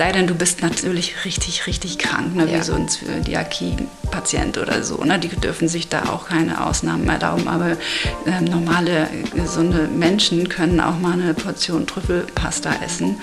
[0.00, 2.58] sei denn, du bist natürlich richtig, richtig krank, ne, Ja.
[2.58, 2.88] wie so ein
[4.10, 5.02] Zöliakie-Patient oder so.
[5.04, 5.18] Ne?
[5.18, 7.48] Die dürfen sich da auch keine Ausnahmen erlauben.
[7.48, 7.76] Aber
[8.26, 13.16] ähm, normale, gesunde Menschen können auch mal eine Portion Trüffelpasta essen,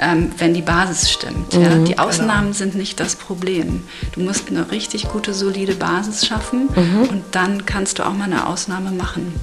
[0.00, 1.54] ähm, wenn die Basis stimmt.
[1.54, 1.76] ja?
[1.76, 3.82] Die Ausnahmen sind nicht das Problem.
[4.14, 6.68] Du musst eine richtig gute, solide Basis schaffen
[7.08, 9.34] und dann kannst du auch mal eine Ausnahme machen.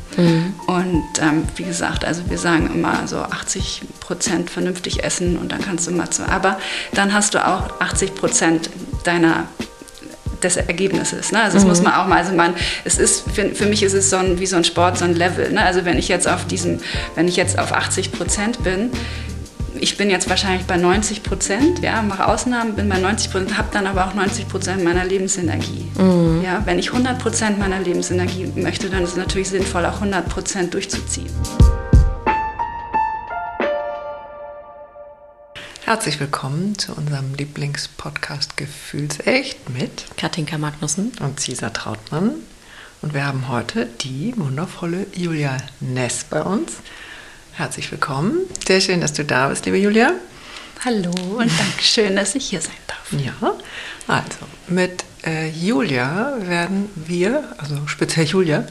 [0.67, 5.61] Und ähm, wie gesagt, also wir sagen immer so 80 Prozent vernünftig essen und dann
[5.61, 6.27] kannst du mal zu.
[6.27, 6.59] Aber
[6.93, 8.69] dann hast du auch 80 Prozent
[9.03, 9.45] deiner
[10.43, 11.31] des Ergebnisses.
[11.31, 11.41] Ne?
[11.41, 12.53] Also das muss man auch mal, also man,
[12.85, 15.15] es ist, für, für mich ist es so ein, wie so ein Sport, so ein
[15.15, 15.51] Level.
[15.51, 15.61] Ne?
[15.61, 16.79] Also wenn ich jetzt auf diesem,
[17.15, 18.91] wenn ich jetzt auf 80 Prozent bin,
[19.81, 23.69] ich bin jetzt wahrscheinlich bei 90 Prozent, ja, mache Ausnahmen, bin bei 90 Prozent, habe
[23.71, 25.87] dann aber auch 90 Prozent meiner Lebensenergie.
[26.43, 30.27] Ja, wenn ich 100 Prozent meiner Lebensenergie möchte, dann ist es natürlich sinnvoll, auch 100
[30.27, 31.29] Prozent durchzuziehen.
[35.89, 41.11] Herzlich willkommen zu unserem Lieblingspodcast Gefühlsecht mit Katinka Magnussen.
[41.19, 42.35] und Cesar Trautmann.
[43.01, 46.73] Und wir haben heute die wundervolle Julia Ness bei uns.
[47.53, 48.37] Herzlich willkommen.
[48.67, 50.13] Sehr schön, dass du da bist, liebe Julia.
[50.85, 51.09] Hallo
[51.39, 53.11] und Dankeschön, dass ich hier sein darf.
[53.11, 53.55] Ja,
[54.07, 58.67] also mit äh, Julia werden wir, also speziell Julia,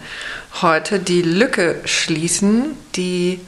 [0.63, 3.41] heute die Lücke schließen, die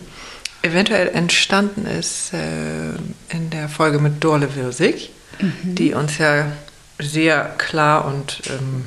[0.63, 2.91] eventuell entstanden ist äh,
[3.35, 5.11] in der Folge mit Dorle Wirsig,
[5.63, 6.53] die uns ja
[6.99, 8.85] sehr klar und ähm,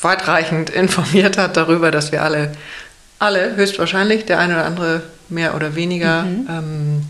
[0.00, 2.52] weitreichend informiert hat darüber, dass wir alle,
[3.18, 7.06] alle höchstwahrscheinlich, der eine oder andere mehr oder weniger, ähm,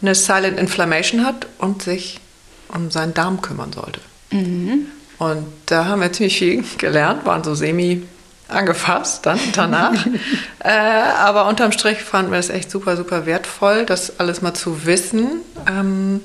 [0.00, 2.20] eine Silent Inflammation hat und sich
[2.68, 4.00] um seinen Darm kümmern sollte.
[5.18, 8.02] Und da haben wir ziemlich viel gelernt, waren so semi
[8.48, 9.94] angefasst dann danach.
[10.64, 14.86] äh, aber unterm Strich fanden wir es echt super, super wertvoll, das alles mal zu
[14.86, 15.42] wissen.
[15.68, 16.20] Ähm,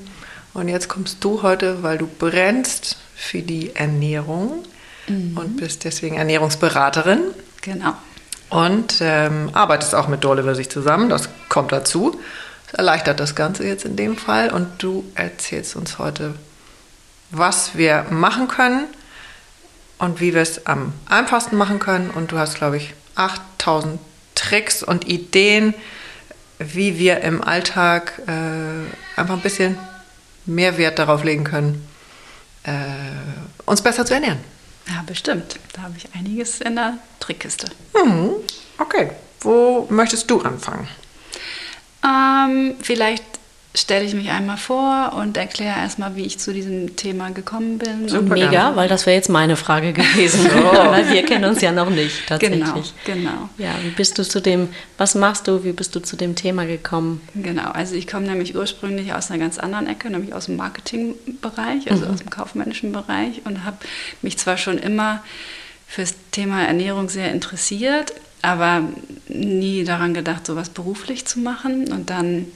[0.53, 4.63] und jetzt kommst du heute, weil du brennst für die Ernährung
[5.07, 7.19] und bist deswegen Ernährungsberaterin
[7.61, 7.93] Genau.
[8.49, 11.09] und ähm, arbeitest auch mit Dorle sich zusammen.
[11.09, 12.19] Das kommt dazu.
[12.67, 14.51] Das erleichtert das Ganze jetzt in dem Fall.
[14.51, 16.35] Und du erzählst uns heute,
[17.31, 18.85] was wir machen können
[19.97, 22.09] und wie wir es am einfachsten machen können.
[22.09, 23.99] Und du hast, glaube ich, 8000
[24.35, 25.73] Tricks und Ideen,
[26.59, 29.77] wie wir im Alltag äh, einfach ein bisschen
[30.45, 31.87] mehr Wert darauf legen können,
[32.63, 32.71] äh,
[33.65, 34.39] uns besser zu ernähren.
[34.87, 35.59] Ja, bestimmt.
[35.73, 37.67] Da habe ich einiges in der Trickkiste.
[37.93, 38.31] Mhm.
[38.77, 39.11] Okay,
[39.41, 40.87] wo möchtest du anfangen?
[42.03, 43.23] Ähm, vielleicht
[43.75, 48.07] stelle ich mich einmal vor und erkläre erstmal, wie ich zu diesem Thema gekommen bin.
[48.07, 48.75] Super Mega, gerne.
[48.75, 50.45] weil das wäre jetzt meine Frage gewesen.
[50.73, 52.59] weil wir kennen uns ja noch nicht tatsächlich.
[52.59, 53.49] Genau, genau.
[53.57, 54.69] Ja, wie bist du zu dem,
[54.99, 57.21] was machst du, wie bist du zu dem Thema gekommen?
[57.33, 61.89] Genau, also ich komme nämlich ursprünglich aus einer ganz anderen Ecke, nämlich aus dem Marketingbereich,
[61.89, 63.77] also aus dem kaufmännischen Bereich und habe
[64.21, 65.23] mich zwar schon immer
[65.87, 68.13] fürs Thema Ernährung sehr interessiert,
[68.43, 68.83] aber
[69.29, 71.91] nie daran gedacht, sowas beruflich zu machen.
[71.91, 72.47] Und dann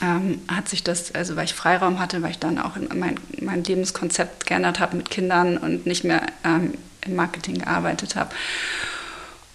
[0.00, 3.16] ähm, hat sich das, also weil ich Freiraum hatte, weil ich dann auch in mein,
[3.40, 8.30] mein Lebenskonzept geändert habe mit Kindern und nicht mehr ähm, im Marketing gearbeitet habe.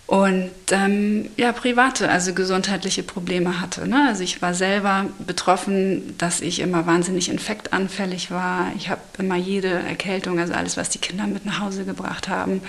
[0.06, 3.86] Und ähm, ja, private, also gesundheitliche Probleme hatte.
[3.90, 4.06] Ne?
[4.08, 8.72] Also ich war selber betroffen, dass ich immer wahnsinnig infektanfällig war.
[8.78, 12.62] Ich habe immer jede Erkältung, also alles, was die Kinder mit nach Hause gebracht haben,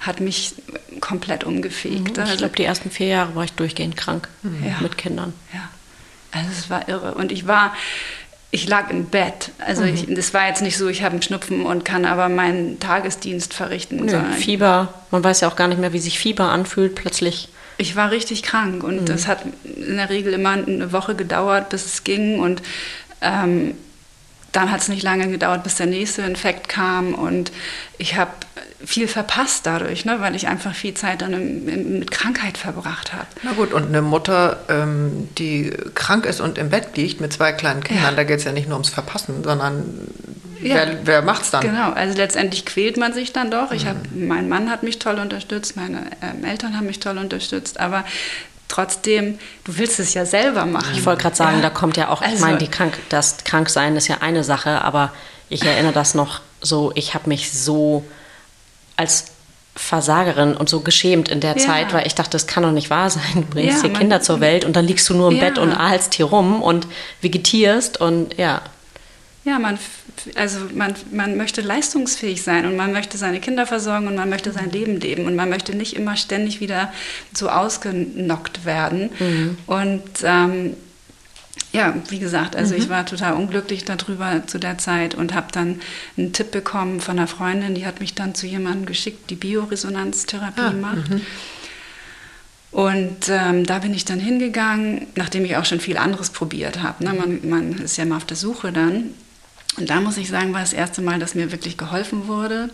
[0.00, 0.54] hat mich
[1.00, 2.18] komplett umgefegt.
[2.18, 4.76] Ich glaube, die ersten vier Jahre war ich durchgehend krank Ja.
[4.82, 5.32] mit Kindern.
[5.54, 5.70] Ja,
[6.32, 7.14] also es war irre.
[7.14, 7.74] Und ich war,
[8.50, 9.50] ich lag im Bett.
[9.58, 12.80] Also ich, das war jetzt nicht so, ich habe einen Schnupfen und kann aber meinen
[12.80, 14.04] Tagesdienst verrichten.
[14.04, 17.48] Nö, Fieber, man weiß ja auch gar nicht mehr, wie sich Fieber anfühlt plötzlich.
[17.78, 21.84] ich war richtig krank und das hat in der Regel immer eine Woche gedauert, bis
[21.84, 22.62] es ging und
[23.20, 23.74] ähm,
[24.52, 27.50] dann hat es nicht lange gedauert, bis der nächste Infekt kam und
[27.98, 28.30] ich habe
[28.84, 33.12] viel verpasst dadurch, ne, weil ich einfach viel Zeit dann im, im, mit Krankheit verbracht
[33.12, 33.26] habe.
[33.42, 37.52] Na gut, und eine Mutter, ähm, die krank ist und im Bett liegt mit zwei
[37.52, 38.12] kleinen Kindern, Ja.
[38.12, 39.84] da geht es ja nicht nur ums Verpassen, sondern
[40.60, 40.74] Ja.
[40.74, 41.62] wer, wer macht's dann?
[41.62, 43.70] Genau, also letztendlich quält man sich dann doch.
[43.72, 47.78] Ich hab, mein Mann hat mich toll unterstützt, meine ähm, Eltern haben mich toll unterstützt,
[47.78, 48.04] aber
[48.72, 50.92] trotzdem, du willst es ja selber machen.
[50.94, 51.62] Ich wollte gerade sagen, Ja.
[51.62, 54.82] da kommt ja auch, ich Also- meine, die krank, das Kranksein ist ja eine Sache,
[54.82, 55.12] aber
[55.48, 58.04] ich erinnere das noch so, ich habe mich so
[58.96, 59.26] als
[59.74, 61.66] Versagerin und so geschämt in der Ja.
[61.66, 63.22] Zeit, weil ich dachte, das kann doch nicht wahr sein.
[63.34, 65.40] Du bringst Ja, hier Kinder zur Welt und dann liegst du nur im.
[65.40, 66.86] Bett und ahlst hier rum und
[67.22, 68.60] vegetierst und ja.
[69.44, 69.76] Ja, man,
[70.36, 74.52] also man, man möchte leistungsfähig sein und man möchte seine Kinder versorgen und man möchte
[74.52, 76.92] sein Leben leben und man möchte nicht immer ständig wieder
[77.34, 79.10] so ausgenockt werden.
[79.66, 80.76] Und ähm,
[81.72, 82.82] ja, wie gesagt, also mhm.
[82.82, 85.80] ich war total unglücklich darüber zu der Zeit und habe dann
[86.16, 90.60] einen Tipp bekommen von einer Freundin, die hat mich dann zu jemandem geschickt, die Bioresonanztherapie
[90.60, 91.10] ah, macht.
[91.10, 91.20] Mhm.
[92.70, 97.04] Und ähm, da bin ich dann hingegangen, nachdem ich auch schon viel anderes probiert habe.
[97.04, 97.12] Ne?
[97.12, 99.14] Man, man ist ja immer auf der Suche dann.
[99.78, 102.70] Und da muss ich sagen, war das erste Mal, dass mir wirklich geholfen wurde.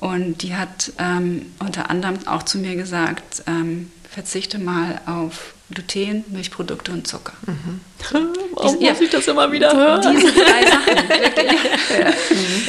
[0.00, 6.24] Und die hat ähm, unter anderem auch zu mir gesagt, ähm, verzichte mal auf Gluten,
[6.28, 7.34] Milchprodukte und Zucker.
[7.46, 7.80] Mhm.
[8.54, 10.16] Warum muss ich das immer wieder hören?
[10.16, 11.60] Diese drei Sachen, wirklich.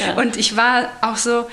[0.00, 0.14] Ja.
[0.14, 1.46] Und ich war auch so,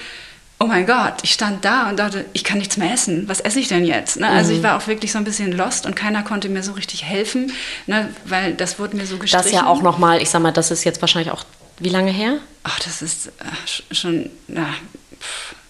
[0.59, 3.27] oh mein Gott, ich stand da und dachte, ich kann nichts mehr essen.
[3.27, 4.19] Was esse ich denn jetzt?
[4.19, 4.27] Ne?
[4.27, 4.63] Also ich mhm.
[4.63, 7.51] war auch wirklich so ein bisschen lost und keiner konnte mir so richtig helfen,
[7.85, 8.09] ne?
[8.25, 9.43] weil das wurde mir so gestrichen.
[9.43, 11.43] Das ja auch nochmal, ich sag mal, das ist jetzt wahrscheinlich auch,
[11.79, 12.37] wie lange her?
[12.63, 14.73] Ach, das ist äh, schon, ja,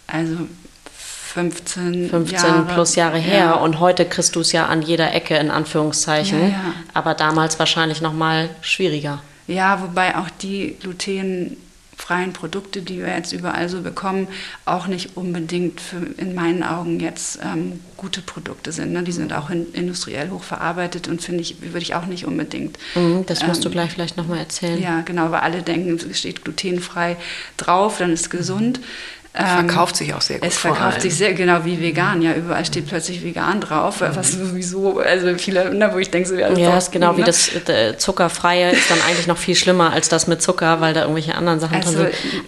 [0.07, 0.37] also
[1.33, 2.73] 15, 15 Jahre.
[2.73, 3.53] plus Jahre her ja.
[3.53, 6.73] und heute kriegst du es ja an jeder Ecke in Anführungszeichen, ja, ja.
[6.93, 9.21] aber damals wahrscheinlich noch mal schwieriger.
[9.47, 11.57] Ja, wobei auch die Gluten
[11.97, 14.27] freien Produkte, die wir jetzt überall so bekommen,
[14.65, 18.93] auch nicht unbedingt für, in meinen Augen jetzt ähm, gute Produkte sind.
[18.93, 19.01] Ne?
[19.01, 22.77] Die sind auch in, industriell hochverarbeitet und finde ich, würde ich auch nicht unbedingt.
[22.93, 24.79] Mhm, das musst ähm, du gleich vielleicht nochmal erzählen.
[24.81, 27.17] Ja, genau, weil alle denken, es steht glutenfrei
[27.57, 28.79] drauf, dann ist es gesund.
[28.79, 28.83] Mhm.
[29.39, 30.47] Ähm, verkauft sich auch sehr gut.
[30.47, 32.21] Es verkauft sich sehr, genau wie vegan.
[32.21, 34.15] Ja, überall steht plötzlich vegan drauf, mhm.
[34.15, 37.19] was sowieso, also viele, na, wo ich denke, so, ja, das ja, ist genau ne?
[37.19, 40.93] wie das äh, Zuckerfreie ist dann eigentlich noch viel schlimmer als das mit Zucker, weil
[40.93, 42.43] da irgendwelche anderen Sachen also, drin sind.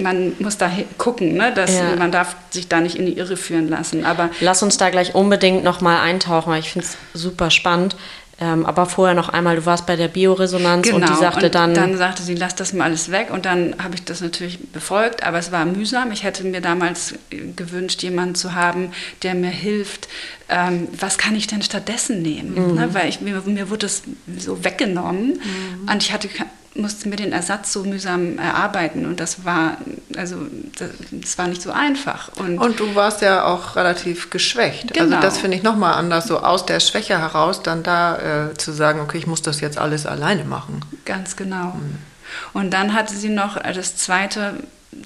[0.00, 1.52] Man muss da gucken, ne?
[1.52, 1.96] dass ja.
[1.96, 4.04] man darf sich da nicht in die Irre führen lassen.
[4.04, 7.96] Aber Lass uns da gleich unbedingt nochmal eintauchen, weil ich finde es super spannend.
[8.40, 11.46] Ähm, aber vorher noch einmal, du warst bei der Bioresonanz genau, und die genau, sagte
[11.46, 11.74] und dann.
[11.74, 13.30] Dann sagte sie, lass das mal alles weg.
[13.30, 16.12] Und dann habe ich das natürlich befolgt, aber es war mühsam.
[16.12, 18.92] Ich hätte mir damals gewünscht, jemanden zu haben,
[19.22, 20.08] der mir hilft,
[20.48, 22.54] ähm, was kann ich denn stattdessen nehmen?
[22.54, 22.74] Mhm.
[22.74, 22.94] Ne?
[22.94, 24.02] Weil ich, mir, mir wurde das
[24.38, 25.88] so weggenommen mhm.
[25.90, 26.28] und ich hatte
[26.74, 29.78] musste mir den Ersatz so mühsam erarbeiten und das war
[30.16, 30.36] also
[30.78, 35.04] das, das war nicht so einfach und, und du warst ja auch relativ geschwächt also
[35.04, 35.16] genau.
[35.16, 38.72] also das finde ich nochmal anders so aus der Schwäche heraus dann da äh, zu
[38.72, 41.98] sagen okay ich muss das jetzt alles alleine machen ganz genau mhm.
[42.52, 44.54] und dann hatte sie noch das zweite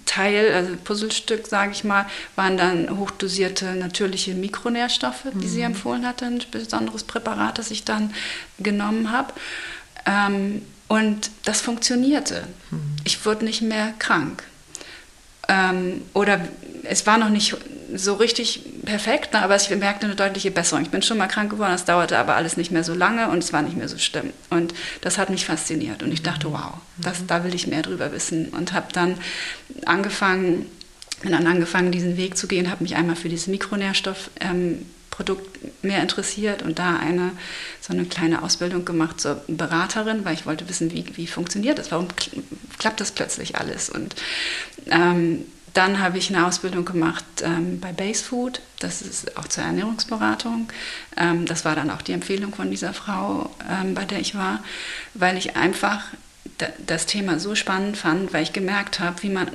[0.06, 2.06] Teil, also Puzzlestück, sage ich mal,
[2.36, 5.50] waren dann hochdosierte natürliche Mikronährstoffe, die mhm.
[5.50, 8.14] sie empfohlen hatte, ein besonderes Präparat, das ich dann
[8.58, 9.32] genommen habe.
[10.06, 10.62] Ähm,
[10.92, 12.46] und das funktionierte.
[13.04, 14.42] Ich wurde nicht mehr krank.
[15.48, 16.38] Ähm, oder
[16.82, 17.56] es war noch nicht
[17.94, 20.84] so richtig perfekt, ne, aber ich merkte eine deutliche Besserung.
[20.84, 23.38] Ich bin schon mal krank geworden, es dauerte aber alles nicht mehr so lange und
[23.38, 24.34] es war nicht mehr so schlimm.
[24.50, 28.12] Und das hat mich fasziniert und ich dachte, wow, das, da will ich mehr drüber
[28.12, 28.48] wissen.
[28.50, 29.16] Und habe dann
[29.86, 30.66] angefangen,
[31.22, 36.00] dann angefangen, diesen Weg zu gehen, habe mich einmal für dieses Mikronährstoff ähm, Produkt mehr
[36.02, 37.32] interessiert und da eine
[37.80, 41.92] so eine kleine Ausbildung gemacht zur Beraterin, weil ich wollte wissen, wie, wie funktioniert das,
[41.92, 42.08] warum
[42.78, 43.90] klappt das plötzlich alles.
[43.90, 44.16] Und
[44.86, 45.44] ähm,
[45.74, 50.68] dann habe ich eine Ausbildung gemacht ähm, bei Base Food, das ist auch zur Ernährungsberatung.
[51.16, 54.62] Ähm, das war dann auch die Empfehlung von dieser Frau, ähm, bei der ich war,
[55.14, 56.04] weil ich einfach
[56.86, 59.48] das Thema so spannend fand, weil ich gemerkt habe, wie man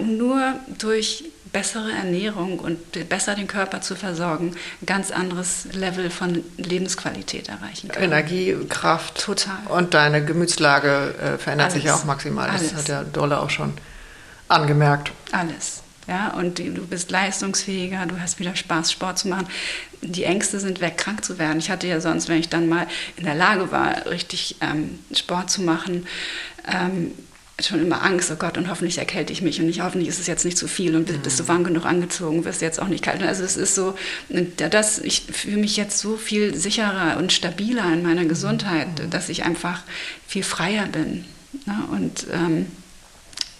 [0.00, 1.24] nur durch
[1.56, 7.88] bessere Ernährung und besser den Körper zu versorgen, ein ganz anderes Level von Lebensqualität erreichen
[7.88, 8.02] kann.
[8.02, 9.22] Energie, Kraft.
[9.22, 9.56] Total.
[9.70, 11.82] Und deine Gemütslage äh, verändert Alles.
[11.82, 12.50] sich auch maximal.
[12.52, 12.74] Das Alles.
[12.74, 13.72] hat ja Dolle auch schon
[14.48, 15.12] angemerkt.
[15.32, 15.82] Alles.
[16.06, 19.46] Ja, und du bist leistungsfähiger, du hast wieder Spaß, Sport zu machen.
[20.02, 21.58] Die Ängste sind weg, krank zu werden.
[21.58, 22.86] Ich hatte ja sonst, wenn ich dann mal
[23.16, 26.06] in der Lage war, richtig ähm, Sport zu machen,
[26.70, 27.12] ähm,
[27.60, 30.26] schon immer Angst, oh Gott, und hoffentlich erkälte ich mich und nicht, hoffentlich ist es
[30.26, 31.48] jetzt nicht zu viel und bist, bist du mhm.
[31.48, 33.22] warm genug angezogen, wirst jetzt auch nicht kalt.
[33.22, 33.94] Also es ist so,
[34.56, 39.10] das, ich fühle mich jetzt so viel sicherer und stabiler in meiner Gesundheit, mhm.
[39.10, 39.82] dass ich einfach
[40.26, 41.24] viel freier bin.
[41.64, 41.82] Ne?
[41.92, 42.66] Und ähm,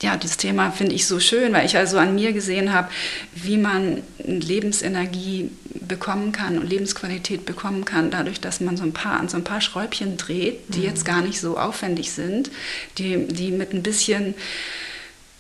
[0.03, 2.89] ja, das Thema finde ich so schön, weil ich also an mir gesehen habe,
[3.35, 5.51] wie man Lebensenergie
[5.81, 9.45] bekommen kann und Lebensqualität bekommen kann, dadurch, dass man so ein paar an so ein
[9.45, 10.85] paar Schräubchen dreht, die mhm.
[10.85, 12.51] jetzt gar nicht so aufwendig sind,
[12.99, 14.35] die, die mit ein bisschen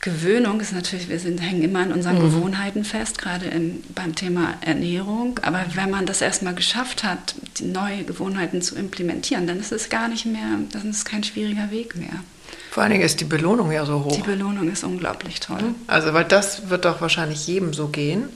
[0.00, 2.30] Gewöhnung ist natürlich, wir sind, hängen immer an unseren mhm.
[2.30, 5.40] Gewohnheiten fest, gerade in, beim Thema Ernährung.
[5.42, 9.88] Aber wenn man das erstmal geschafft hat, die neue Gewohnheiten zu implementieren, dann ist es
[9.88, 12.22] gar nicht mehr, dann ist es kein schwieriger Weg mehr.
[12.70, 14.14] Vor allen Dingen ist die Belohnung ja so hoch.
[14.14, 15.74] Die Belohnung ist unglaublich toll.
[15.86, 18.28] Also, weil das wird doch wahrscheinlich jedem so gehen,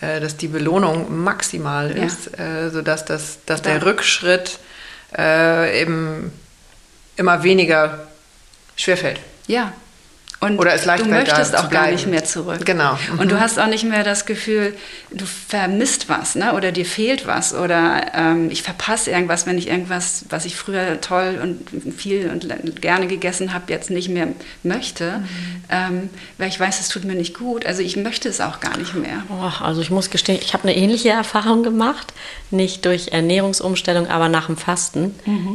[0.00, 2.66] äh, dass die Belohnung maximal ist, ja.
[2.66, 4.58] äh, sodass das, dass der Rückschritt
[5.16, 6.32] äh, eben
[7.16, 8.08] immer weniger
[8.76, 9.20] schwerfällt.
[9.46, 9.72] Ja,
[10.44, 12.64] Und Oder es leicht du möchtest zu auch gar nicht mehr zurück.
[12.64, 12.98] Genau.
[13.18, 14.74] Und du hast auch nicht mehr das Gefühl,
[15.10, 16.54] du vermisst was, ne?
[16.54, 21.00] Oder dir fehlt was oder ähm, ich verpasse irgendwas, wenn ich irgendwas, was ich früher
[21.00, 24.28] toll und viel und gerne gegessen habe, jetzt nicht mehr
[24.62, 25.24] möchte,
[25.70, 27.64] ähm, weil ich weiß, es tut mir nicht gut.
[27.66, 29.22] Also ich möchte es auch gar nicht mehr.
[29.28, 32.12] Boah, also ich muss gestehen, ich habe eine ähnliche Erfahrung gemacht.
[32.50, 35.14] Nicht durch Ernährungsumstellung, aber nach dem Fasten.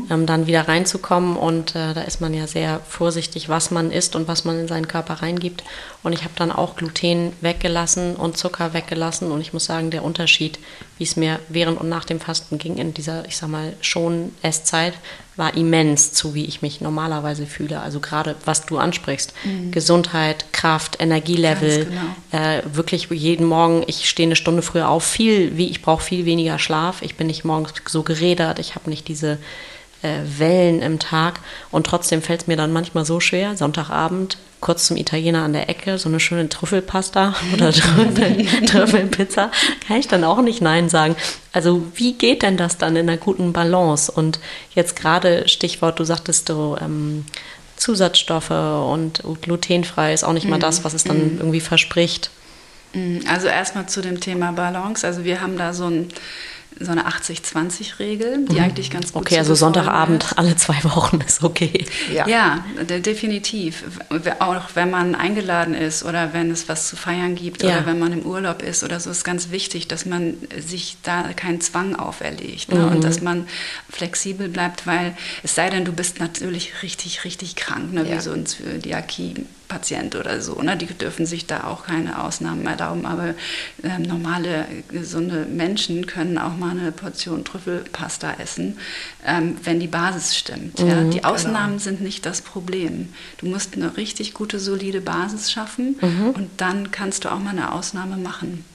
[0.10, 4.16] Ähm, dann wieder reinzukommen und äh, da ist man ja sehr vorsichtig, was man isst
[4.16, 5.64] und was man in seinen Körper reingibt.
[6.02, 9.32] Und ich habe dann auch Gluten weggelassen und Zucker weggelassen.
[9.32, 10.60] Und ich muss sagen, der Unterschied,
[10.98, 14.32] wie es mir während und nach dem Fasten ging in dieser, ich sag mal, schon
[14.42, 14.94] Esszeit,
[15.36, 17.80] war immens zu, wie ich mich normalerweise fühle.
[17.80, 19.34] Also gerade, was du ansprichst.
[19.72, 22.44] Gesundheit, Kraft, Energielevel, genau.
[22.44, 26.26] äh, wirklich jeden Morgen, ich stehe eine Stunde früher auf, viel wie ich brauche viel
[26.26, 27.02] weniger Schlaf.
[27.02, 29.38] Ich bin nicht morgens so gerädert, ich habe nicht diese
[30.02, 31.40] äh, Wellen im Tag
[31.72, 35.70] und trotzdem fällt es mir dann manchmal so schwer, Sonntagabend kurz zum Italiener an der
[35.70, 39.52] Ecke, so eine schöne Trüffelpasta oder Trüffel, Trüffelpizza,
[39.88, 41.16] kann ich dann auch nicht Nein sagen.
[41.54, 44.12] Also wie geht denn das dann in einer guten Balance?
[44.12, 44.40] Und
[44.76, 47.26] jetzt gerade Stichwort, du sagtest du, ähm,
[47.78, 52.30] Zusatzstoffe und glutenfrei ist auch nicht mal das, was es dann irgendwie verspricht.
[52.94, 55.08] Mm, Also erstmal zu dem Thema Balance.
[55.08, 56.10] Also wir haben da so, ein,
[56.80, 60.38] so eine 80-20-Regel, die eigentlich ganz gut Okay, also Sonntagabend ist.
[60.38, 61.86] alle zwei Wochen ist okay.
[62.14, 62.28] Ja.
[62.28, 63.84] Ja, de- definitiv.
[64.10, 67.70] W- Auch wenn man eingeladen ist oder wenn es was zu feiern gibt Ja.
[67.78, 71.24] oder wenn man im Urlaub ist oder so, ist ganz wichtig, dass man sich da
[71.34, 72.88] keinen Zwang auferlegt ne?
[72.88, 73.48] und dass man
[73.90, 78.08] flexibel bleibt, weil es sei denn, du bist natürlich richtig, richtig krank, ne?
[78.10, 78.16] Ja.
[78.16, 78.46] wie so ein
[79.70, 80.62] Zöliakie-Patient oder so.
[80.62, 80.76] Ne?
[80.76, 83.36] Die dürfen sich da auch keine Ausnahmen erlauben, aber
[83.84, 88.78] ähm, normale, gesunde Menschen können auch mal eine Portion Trüffelpasta essen,
[89.26, 90.80] ähm, wenn die Basis stimmt.
[90.80, 91.04] ja?
[91.04, 93.10] Die Ausnahmen sind nicht das Problem.
[93.38, 95.96] Du musst eine richtig gute, solide Basis schaffen
[96.34, 98.66] und dann kannst du auch mal eine Ausnahme machen.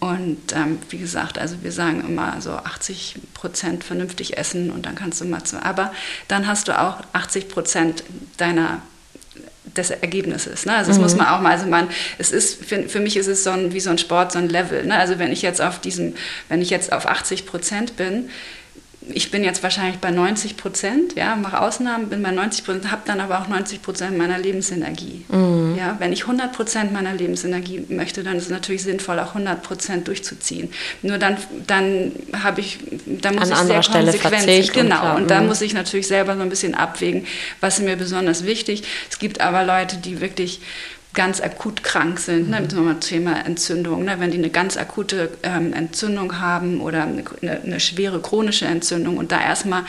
[0.00, 4.94] Und ähm, wie gesagt, also wir sagen immer so 80 Prozent vernünftig essen und dann
[4.94, 5.62] kannst du mal zu.
[5.62, 5.92] Aber
[6.28, 8.04] dann hast du auch 80 Prozent
[8.38, 8.80] deiner
[9.76, 10.66] des Ergebnisses.
[10.66, 10.74] Ne?
[10.74, 11.88] Also das muss man auch mal, also man,
[12.18, 14.48] es ist, für, für mich ist es so ein, wie so ein Sport, so ein
[14.48, 14.84] Level.
[14.84, 14.96] Ne?
[14.96, 16.14] Also wenn ich jetzt auf diesem,
[16.48, 18.30] wenn ich jetzt auf 80 Prozent bin,
[19.12, 23.02] ich bin jetzt wahrscheinlich bei 90 Prozent, ja, mache Ausnahmen, bin bei 90 Prozent, habe
[23.04, 25.24] dann aber auch 90 Prozent meiner Lebensenergie.
[25.76, 29.62] Ja, wenn ich 100 Prozent meiner Lebensenergie möchte, dann ist es natürlich sinnvoll, auch 100
[29.62, 30.70] Prozent durchzuziehen.
[31.02, 35.16] Nur dann, dann habe ich, dann muss An ich sehr Stelle konsequent, und genau, klar,
[35.16, 35.48] und da mhm.
[35.48, 37.26] muss ich natürlich selber so ein bisschen abwägen,
[37.60, 38.84] was ist mir besonders wichtig.
[39.10, 40.60] Es gibt aber Leute, die wirklich
[41.14, 45.30] ganz akut krank sind, ne, zum Beispiel Thema Entzündung, ne, wenn die eine ganz akute
[45.42, 47.24] ähm, Entzündung haben oder eine,
[47.62, 49.84] eine, schwere chronische Entzündung und da erstmal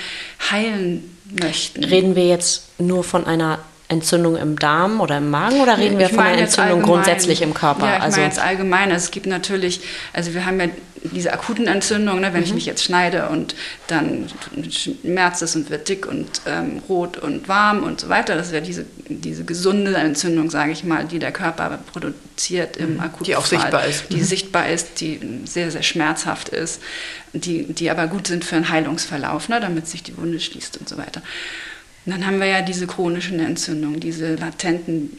[0.52, 1.84] heilen möchten.
[1.84, 6.10] Reden wir jetzt nur von einer Entzündung im Darm oder im Magen oder reden wir
[6.10, 6.94] von einer Entzündung allgemein.
[6.94, 7.86] grundsätzlich im Körper?
[7.86, 8.92] Ja, ich also meine jetzt allgemein.
[8.92, 9.82] Es gibt natürlich,
[10.14, 10.68] also wir haben ja
[11.12, 12.46] diese akuten Entzündungen, ne, wenn Mhm.
[12.48, 13.56] ich mich jetzt schneide und
[13.88, 14.28] dann
[14.70, 18.36] schmerzt es und wird dick und ähm, rot und warm und so weiter.
[18.36, 23.00] Das ist ja diese, diese gesunde Entzündung, sage ich mal, die der Körper produziert im
[23.00, 23.26] akuten Mhm.
[23.26, 24.06] Die auch sichtbar ist.
[24.12, 26.82] Die sichtbar ist, die sehr, sehr schmerzhaft ist,
[27.34, 30.88] die, die aber gut sind für einen Heilungsverlauf, ne, damit sich die Wunde schließt und
[30.90, 31.22] so weiter.
[32.06, 35.18] Und dann haben wir ja diese chronischen Entzündungen, diese latenten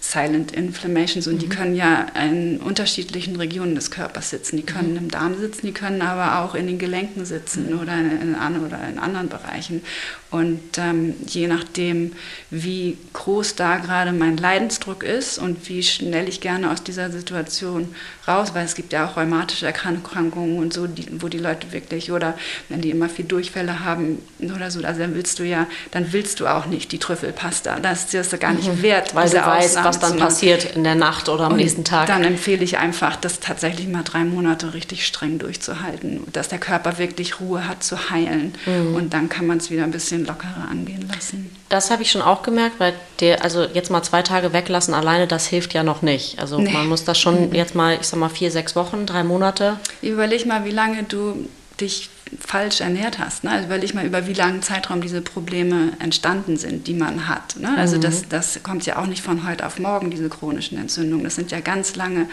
[0.00, 4.56] Silent Inflammations und die können ja in unterschiedlichen Regionen des Körpers sitzen.
[4.56, 8.34] Die können im Darm sitzen, die können aber auch in den Gelenken sitzen oder in,
[8.64, 9.82] oder in anderen Bereichen.
[10.30, 12.12] Und ähm, je nachdem,
[12.50, 17.94] wie groß da gerade mein Leidensdruck ist und wie schnell ich gerne aus dieser Situation
[18.26, 22.10] raus, weil es gibt ja auch rheumatische Erkrankungen und so, die, wo die Leute wirklich,
[22.10, 22.34] oder
[22.68, 26.40] wenn die immer viel Durchfälle haben oder so, also dann willst du ja, dann willst
[26.40, 27.78] du auch nicht die Trüffelpasta.
[27.78, 30.82] Das ist dir das gar nicht wert, weil du weißt, Ausnahme was dann passiert in
[30.82, 32.08] der Nacht oder am Und nächsten Tag.
[32.08, 36.98] Dann empfehle ich einfach, das tatsächlich mal drei Monate richtig streng durchzuhalten, dass der Körper
[36.98, 38.54] wirklich Ruhe hat zu heilen.
[38.66, 38.94] Mhm.
[38.94, 41.50] Und dann kann man es wieder ein bisschen lockerer angehen lassen.
[41.68, 45.26] Das habe ich schon auch gemerkt, weil der, also jetzt mal zwei Tage weglassen alleine,
[45.26, 46.38] das hilft ja noch nicht.
[46.38, 46.72] Also Nee.
[46.72, 49.78] man muss das schon jetzt mal, ich sag mal, vier, sechs Wochen, drei Monate.
[50.02, 51.48] Überleg mal, wie lange du
[51.80, 52.08] dich
[52.40, 53.44] falsch ernährt hast.
[53.44, 53.50] Ne?
[53.50, 57.56] Also überleg mal, über wie langen Zeitraum diese Probleme entstanden sind, die man hat.
[57.60, 57.72] Ne?
[57.76, 61.22] Also das, das kommt ja auch nicht von heute auf morgen, diese chronischen Entzündungen.
[61.24, 62.28] Das sind ja ganz lange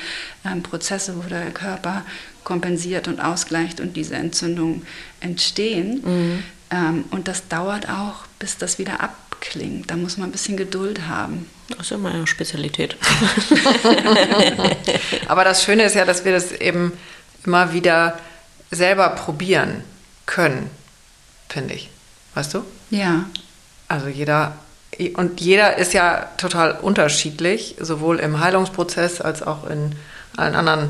[0.46, 2.04] ähm, Prozesse, wo der Körper
[2.44, 4.82] kompensiert und ausgleicht und diese Entzündungen
[5.20, 6.04] entstehen.
[6.06, 6.44] Ähm,
[7.12, 9.92] und das dauert auch, bis das wieder abklingt.
[9.92, 11.50] Da muss man ein bisschen Geduld haben.
[11.70, 12.96] Das ist ja meine Spezialität.
[15.28, 16.94] Aber das Schöne ist ja, dass wir das eben
[17.46, 18.18] immer wieder
[18.72, 19.84] selber probieren
[20.26, 20.70] können,
[21.50, 21.90] finde ich.
[22.34, 22.64] Weißt du?
[22.90, 23.26] Ja,
[23.88, 24.58] Also jeder
[25.16, 29.96] und jeder ist ja total unterschiedlich, sowohl im Heilungsprozess als auch in
[30.38, 30.90] allen anderen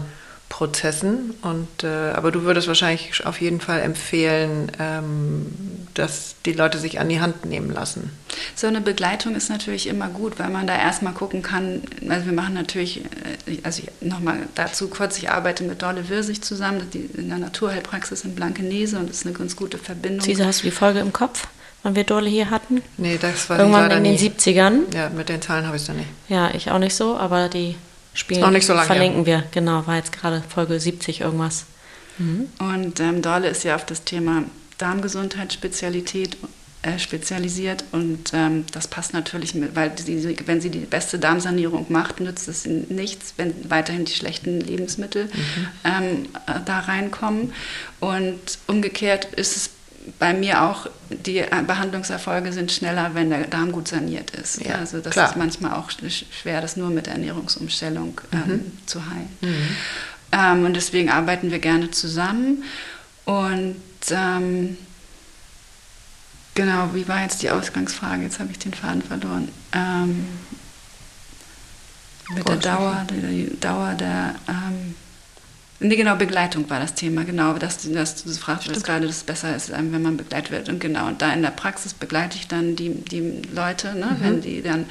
[0.53, 1.33] Prozessen.
[1.41, 5.47] Und, äh, aber du würdest wahrscheinlich auf jeden Fall empfehlen, ähm,
[5.95, 8.11] dass die Leute sich an die Hand nehmen lassen.
[8.53, 11.81] So eine Begleitung ist natürlich immer gut, weil man da erstmal gucken kann.
[12.07, 13.01] Also wir machen natürlich,
[13.47, 18.23] äh, also nochmal dazu kurz, ich arbeite mit Dorle Wirsig zusammen, die in der Naturheilpraxis
[18.23, 20.27] in Blankenese und das ist eine ganz gute Verbindung.
[20.27, 21.47] Wieso hast du die Folge im Kopf?
[21.81, 22.81] wann wir Dorle hier hatten?
[22.95, 24.17] Nee, das war Irgendwann in den nie.
[24.17, 24.95] 70ern.
[24.95, 26.07] Ja, mit den Zahlen habe ich es dann nicht.
[26.29, 27.75] Ja, ich auch nicht so, aber die
[28.13, 29.39] Spielen noch nicht so lange verlinken her.
[29.39, 29.47] wir.
[29.51, 31.65] Genau, war jetzt gerade Folge 70 irgendwas.
[32.17, 32.47] Mhm.
[32.59, 34.43] Und ähm, Dorle ist ja auf das Thema
[34.77, 36.37] Darmgesundheit Spezialität
[36.83, 41.85] äh, spezialisiert und ähm, das passt natürlich mit, weil sie, wenn sie die beste Darmsanierung
[41.87, 45.67] macht, nützt es nichts, wenn weiterhin die schlechten Lebensmittel mhm.
[45.85, 47.53] ähm, äh, da reinkommen.
[48.01, 49.69] Und umgekehrt ist es
[50.19, 54.63] bei mir auch, die Behandlungserfolge sind schneller, wenn der Darm gut saniert ist.
[54.63, 55.29] Ja, also das klar.
[55.29, 58.71] ist manchmal auch schwer, das nur mit Ernährungsumstellung ähm, mhm.
[58.85, 59.37] zu heilen.
[59.41, 59.75] Mhm.
[60.31, 62.63] Ähm, und deswegen arbeiten wir gerne zusammen.
[63.25, 63.75] Und
[64.09, 64.77] ähm,
[66.55, 68.23] genau, wie war jetzt die Ausgangsfrage?
[68.23, 69.49] Jetzt habe ich den Faden verloren.
[69.73, 70.25] Ähm,
[72.33, 74.35] mit der Dauer, die Dauer der
[75.83, 77.53] Nee, genau, Begleitung war das Thema, genau.
[77.53, 80.69] Dass, dass du fragst, dass gerade das besser ist, wenn man begleitet wird.
[80.69, 84.17] Und genau, und da in der Praxis begleite ich dann die, die Leute, ne?
[84.17, 84.23] Mhm.
[84.23, 84.85] wenn die dann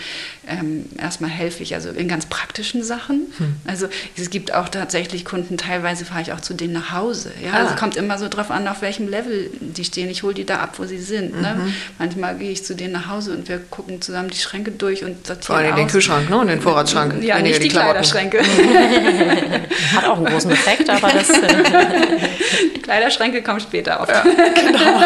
[0.47, 3.33] ähm, erstmal helfe ich, also in ganz praktischen Sachen.
[3.39, 3.57] Mhm.
[3.65, 7.33] Also es gibt auch tatsächlich Kunden, teilweise fahre ich auch zu denen nach Hause.
[7.43, 7.53] Ja?
[7.53, 7.57] Ah.
[7.63, 10.11] Also kommt immer so drauf an, auf welchem Level die stehen.
[10.11, 11.41] Ich hole die da ab, wo sie sind.
[11.41, 11.55] Ne?
[11.57, 11.65] Mhm.
[11.65, 11.75] Ne?
[11.99, 15.27] Manchmal gehe ich zu denen nach Hause und wir gucken zusammen die Schränke durch und
[15.27, 16.39] sortieren Vor allem den Kühlschrank ne?
[16.39, 17.23] und den Vorratsschrank.
[17.23, 18.43] Ja, nicht die, die Kleiderschränke.
[19.95, 22.83] Hat auch einen großen Effekt perfekt, aber das.
[22.83, 24.09] Kleiderschränke kommen später auf.
[24.09, 24.23] Ja,
[24.55, 25.01] genau.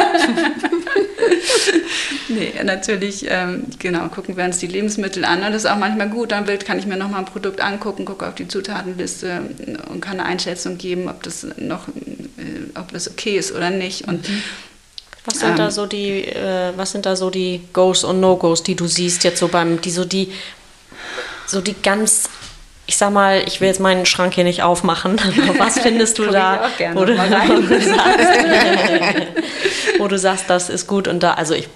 [2.29, 5.43] nee, natürlich, ähm, genau, gucken wir uns die Lebensmittel an.
[5.43, 6.33] Und das ist auch manchmal gut.
[6.33, 9.43] Dann kann ich mir nochmal ein Produkt angucken, gucke auf die Zutatenliste
[9.91, 14.09] und kann eine Einschätzung geben, ob das noch, äh, ob das okay ist oder nicht.
[14.09, 14.43] Und mhm.
[15.27, 18.63] Was sind ähm, da so die, äh, was sind da so die Goes und No-Goes,
[18.63, 20.33] die du siehst jetzt so beim, die so die,
[21.47, 22.29] so die ganz
[22.87, 25.19] ich sag mal, ich will jetzt meinen Schrank hier nicht aufmachen.
[25.59, 27.99] Was findest du da, wo du, wo, du sagst,
[29.99, 31.69] wo du sagst, das ist gut und da, also ich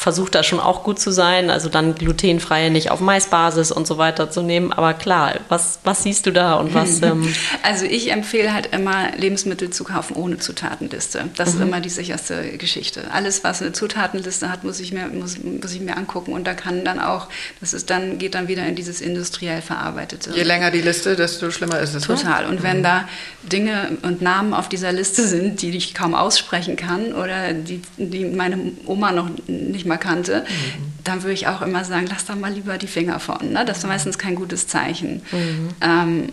[0.00, 3.98] versucht da schon auch gut zu sein, also dann glutenfreie nicht auf Maisbasis und so
[3.98, 4.72] weiter zu nehmen.
[4.72, 7.02] Aber klar, was, was siehst du da und was?
[7.10, 7.32] Ähm
[7.62, 11.24] also ich empfehle halt immer, Lebensmittel zu kaufen ohne Zutatenliste.
[11.36, 11.54] Das mhm.
[11.54, 13.10] ist immer die sicherste Geschichte.
[13.10, 16.54] Alles, was eine Zutatenliste hat, muss ich mir, muss, muss ich mir angucken und da
[16.54, 17.28] kann dann auch,
[17.60, 20.30] das ist dann, geht dann wieder in dieses industriell verarbeitete.
[20.34, 22.08] Je länger die Liste, desto schlimmer ist es.
[22.08, 22.16] Ne?
[22.16, 22.46] Total.
[22.46, 22.82] Und wenn mhm.
[22.82, 23.08] da
[23.42, 28.24] Dinge und Namen auf dieser Liste sind, die ich kaum aussprechen kann oder die, die
[28.26, 31.04] meine Oma noch nicht mal kannte, mhm.
[31.04, 33.52] dann würde ich auch immer sagen, lass da mal lieber die Finger von.
[33.52, 33.64] Ne?
[33.66, 35.22] Das ist meistens kein gutes Zeichen.
[35.32, 35.68] Mhm.
[35.82, 36.32] Ähm,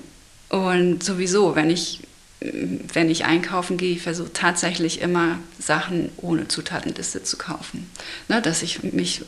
[0.49, 2.01] und sowieso, wenn ich,
[2.39, 7.89] wenn ich einkaufen gehe, ich versuche tatsächlich immer Sachen ohne Zutatenliste zu kaufen.
[8.29, 9.23] Ne, dass ich mich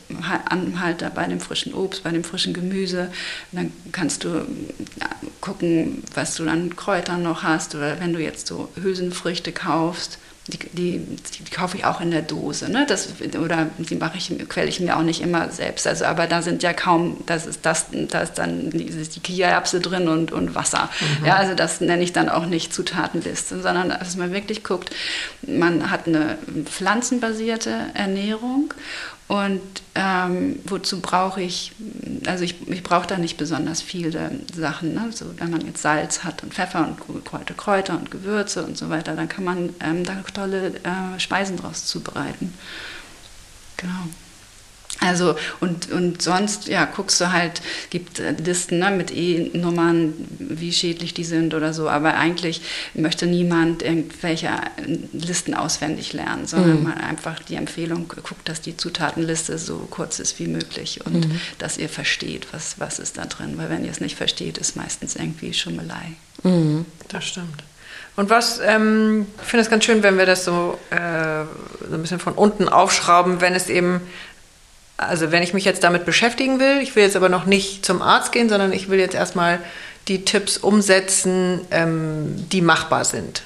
[0.46, 3.10] anhalte bei dem frischen Obst, bei dem frischen Gemüse.
[3.52, 4.46] Dann kannst du
[5.40, 7.74] gucken, was du an Kräutern noch hast.
[7.74, 12.22] Oder wenn du jetzt so Hülsenfrüchte kaufst, die, die, die, kaufe ich auch in der
[12.22, 12.86] Dose, ne?
[12.88, 15.86] Das, oder die mache ich, quelle ich mir auch nicht immer selbst.
[15.86, 19.80] Also, aber da sind ja kaum, das ist das, da ist dann die, die Kichererbse
[19.80, 20.88] drin und, und Wasser.
[21.20, 21.26] Mhm.
[21.26, 24.90] Ja, also das nenne ich dann auch nicht Zutatenliste, sondern dass man wirklich guckt,
[25.42, 28.72] man hat eine pflanzenbasierte Ernährung
[29.30, 29.60] und
[29.94, 31.70] ähm, wozu brauche ich,
[32.26, 34.10] also ich, ich brauche da nicht besonders viele
[34.52, 34.94] Sachen.
[34.94, 35.12] Ne?
[35.12, 38.90] So, wenn man jetzt Salz hat und Pfeffer und Kräuter, Kräuter und Gewürze und so
[38.90, 42.52] weiter, dann kann man ähm, da tolle äh, Speisen draus zubereiten.
[43.76, 44.08] Genau.
[44.98, 51.14] Also und, und sonst, ja, guckst du halt, gibt Listen ne, mit E-Nummern, wie schädlich
[51.14, 52.60] die sind oder so, aber eigentlich
[52.94, 54.50] möchte niemand irgendwelche
[55.12, 56.84] Listen auswendig lernen, sondern mhm.
[56.84, 61.40] mal einfach die Empfehlung, guckt, dass die Zutatenliste so kurz ist wie möglich und mhm.
[61.58, 64.76] dass ihr versteht, was, was ist da drin, weil wenn ihr es nicht versteht, ist
[64.76, 66.12] meistens irgendwie Schummelei.
[66.42, 66.84] Mhm.
[67.08, 67.62] Das stimmt.
[68.16, 71.44] Und was, ähm, ich finde es ganz schön, wenn wir das so, äh,
[71.88, 74.02] so ein bisschen von unten aufschrauben, wenn es eben
[75.00, 78.02] also wenn ich mich jetzt damit beschäftigen will, ich will jetzt aber noch nicht zum
[78.02, 79.58] Arzt gehen, sondern ich will jetzt erstmal
[80.08, 83.42] die Tipps umsetzen, ähm, die machbar sind.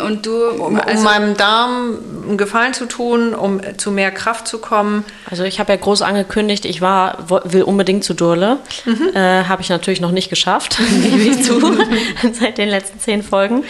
[0.00, 1.98] Und du, um, also um, meinem Darm
[2.28, 5.04] einen Gefallen zu tun, um zu mehr Kraft zu kommen.
[5.28, 8.58] Also ich habe ja groß angekündigt, ich war, will unbedingt zu Durle.
[8.84, 9.10] Mhm.
[9.14, 11.60] Äh, habe ich natürlich noch nicht geschafft, gebe ich zu,
[12.32, 13.64] seit den letzten zehn Folgen.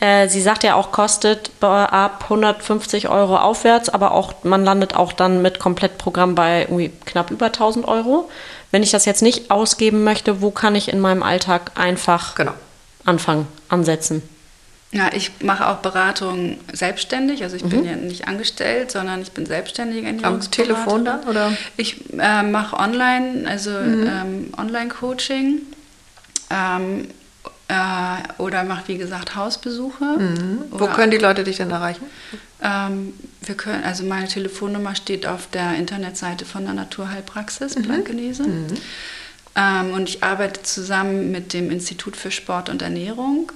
[0.00, 5.12] Äh, sie sagt ja auch, kostet ab 150 Euro aufwärts, aber auch man landet auch
[5.12, 8.30] dann mit Komplettprogramm bei irgendwie knapp über 1000 Euro.
[8.70, 12.52] Wenn ich das jetzt nicht ausgeben möchte, wo kann ich in meinem Alltag einfach genau.
[13.04, 14.22] anfangen, ansetzen?
[14.90, 17.42] Ja, ich mache auch Beratung selbstständig.
[17.42, 17.70] Also ich mhm.
[17.70, 21.52] bin ja nicht angestellt, sondern ich bin selbstständig Am Telefon dann oder?
[21.76, 24.06] Ich äh, mache online, also mhm.
[24.06, 25.62] ähm, Online-Coaching.
[26.50, 27.08] Ähm,
[27.68, 30.04] äh, oder mache, wie gesagt, Hausbesuche.
[30.04, 30.64] Mhm.
[30.70, 32.06] Wo können die Leute dich denn erreichen?
[32.62, 37.82] Ähm, wir können, also meine Telefonnummer steht auf der Internetseite von der Naturheilpraxis, mhm.
[37.82, 38.44] Blankenese.
[38.44, 38.66] Mhm.
[39.54, 43.52] Ähm, und ich arbeite zusammen mit dem Institut für Sport und Ernährung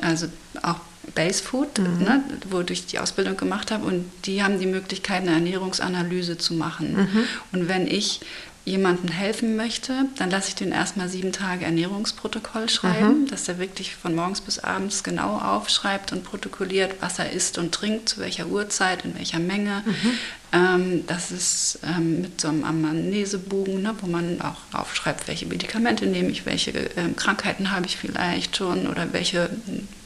[0.00, 0.26] also
[0.62, 0.76] auch
[1.14, 2.04] Base Food, mhm.
[2.04, 3.86] ne, wo ich die Ausbildung gemacht habe.
[3.86, 6.94] Und die haben die Möglichkeit, eine Ernährungsanalyse zu machen.
[6.94, 7.24] Mhm.
[7.52, 8.20] Und wenn ich
[8.66, 13.26] jemandem helfen möchte, dann lasse ich den erstmal sieben Tage Ernährungsprotokoll schreiben, mhm.
[13.28, 17.72] dass er wirklich von morgens bis abends genau aufschreibt und protokolliert, was er isst und
[17.72, 19.84] trinkt, zu welcher Uhrzeit, in welcher Menge.
[19.86, 20.10] Mhm.
[20.52, 26.04] Ähm, das ist ähm, mit so einem Amnesebogen, ne, wo man auch aufschreibt, welche Medikamente
[26.06, 29.48] nehme ich, welche ähm, Krankheiten habe ich vielleicht schon oder welche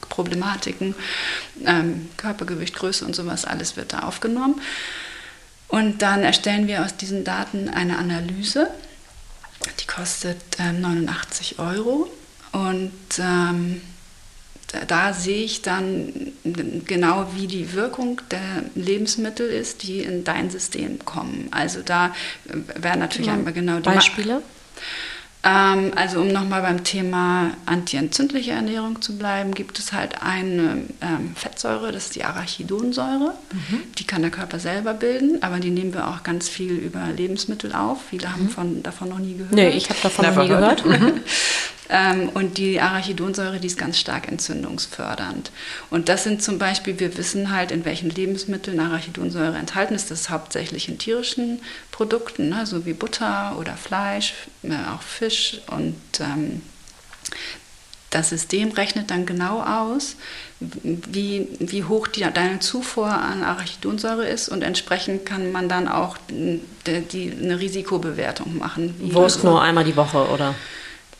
[0.02, 0.94] Problematiken,
[1.64, 4.60] ähm, Körpergewicht, Größe und sowas, alles wird da aufgenommen.
[5.70, 8.70] Und dann erstellen wir aus diesen Daten eine Analyse.
[9.80, 12.10] Die kostet äh, 89 Euro.
[12.52, 13.80] Und ähm,
[14.68, 20.50] da, da, sehe ich dann genau, wie die Wirkung der Lebensmittel ist, die in dein
[20.50, 21.48] System kommen.
[21.52, 22.14] Also da
[22.48, 24.34] äh, wäre natürlich ja, einmal genau die Beispiele.
[24.34, 24.42] Ma
[25.42, 31.34] ähm, also um nochmal beim Thema antientzündliche Ernährung zu bleiben, gibt es halt eine ähm,
[31.34, 33.34] Fettsäure, das ist die Arachidonsäure.
[33.52, 33.82] Mhm.
[33.98, 37.72] Die kann der Körper selber bilden, aber die nehmen wir auch ganz viel über Lebensmittel
[37.72, 38.00] auf.
[38.10, 38.50] Viele haben mhm.
[38.50, 39.52] von, davon noch nie gehört.
[39.52, 40.84] Nee, ich habe davon noch nie gehört.
[40.90, 41.20] Mhm.
[41.90, 45.50] Ähm, und die Arachidonsäure, die ist ganz stark entzündungsfördernd.
[45.90, 50.10] Und das sind zum Beispiel, wir wissen halt, in welchen Lebensmitteln Arachidonsäure enthalten ist.
[50.10, 55.60] Das ist hauptsächlich in tierischen Produkten, ne, so wie Butter oder Fleisch, äh, auch Fisch.
[55.66, 56.62] Und ähm,
[58.10, 60.16] das System rechnet dann genau aus,
[60.60, 66.16] wie, wie hoch die, deine Zufuhr an Arachidonsäure ist und entsprechend kann man dann auch
[66.28, 66.60] die,
[67.12, 68.94] die, eine Risikobewertung machen.
[69.12, 70.54] Wurst nur einmal die Woche, oder?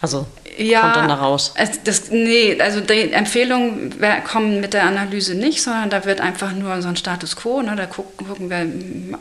[0.01, 1.55] Also ja, kommt dann da raus?
[1.85, 6.81] Das, nee, also die Empfehlungen kommen mit der Analyse nicht, sondern da wird einfach nur
[6.83, 7.63] so ein Status quo.
[7.63, 7.77] Ne?
[7.77, 8.67] Da gucken, gucken wir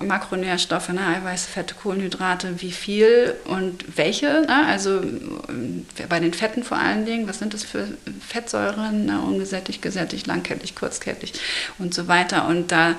[0.06, 1.02] Makronährstoffe, ne?
[1.02, 4.46] Eiweiße, Fette, Kohlenhydrate, wie viel und welche.
[4.48, 4.66] Ne?
[4.68, 5.02] Also
[6.08, 7.88] bei den Fetten vor allen Dingen, was sind das für
[8.26, 9.06] Fettsäuren?
[9.06, 9.20] Ne?
[9.22, 11.34] Ungesättigt, gesättigt, langkettig, kurzkettig
[11.78, 12.48] und so weiter.
[12.48, 12.96] Und da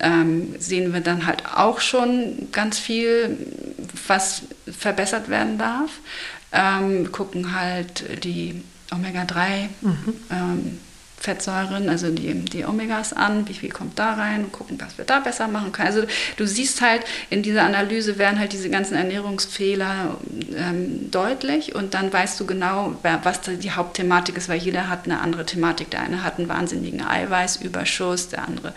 [0.00, 3.38] ähm, sehen wir dann halt auch schon ganz viel,
[4.06, 5.90] was verbessert werden darf
[6.54, 10.14] ähm, gucken halt die Omega-3 mhm.
[10.30, 10.78] ähm,
[11.24, 15.20] Fettsäuren, also die, die Omegas an, wie viel kommt da rein, gucken, was wir da
[15.20, 15.88] besser machen können.
[15.88, 16.02] Also
[16.36, 20.18] du siehst halt, in dieser Analyse werden halt diese ganzen Ernährungsfehler
[20.54, 25.20] ähm, deutlich und dann weißt du genau, was die Hauptthematik ist, weil jeder hat eine
[25.20, 25.90] andere Thematik.
[25.90, 28.74] Der eine hat einen wahnsinnigen Eiweißüberschuss, der andere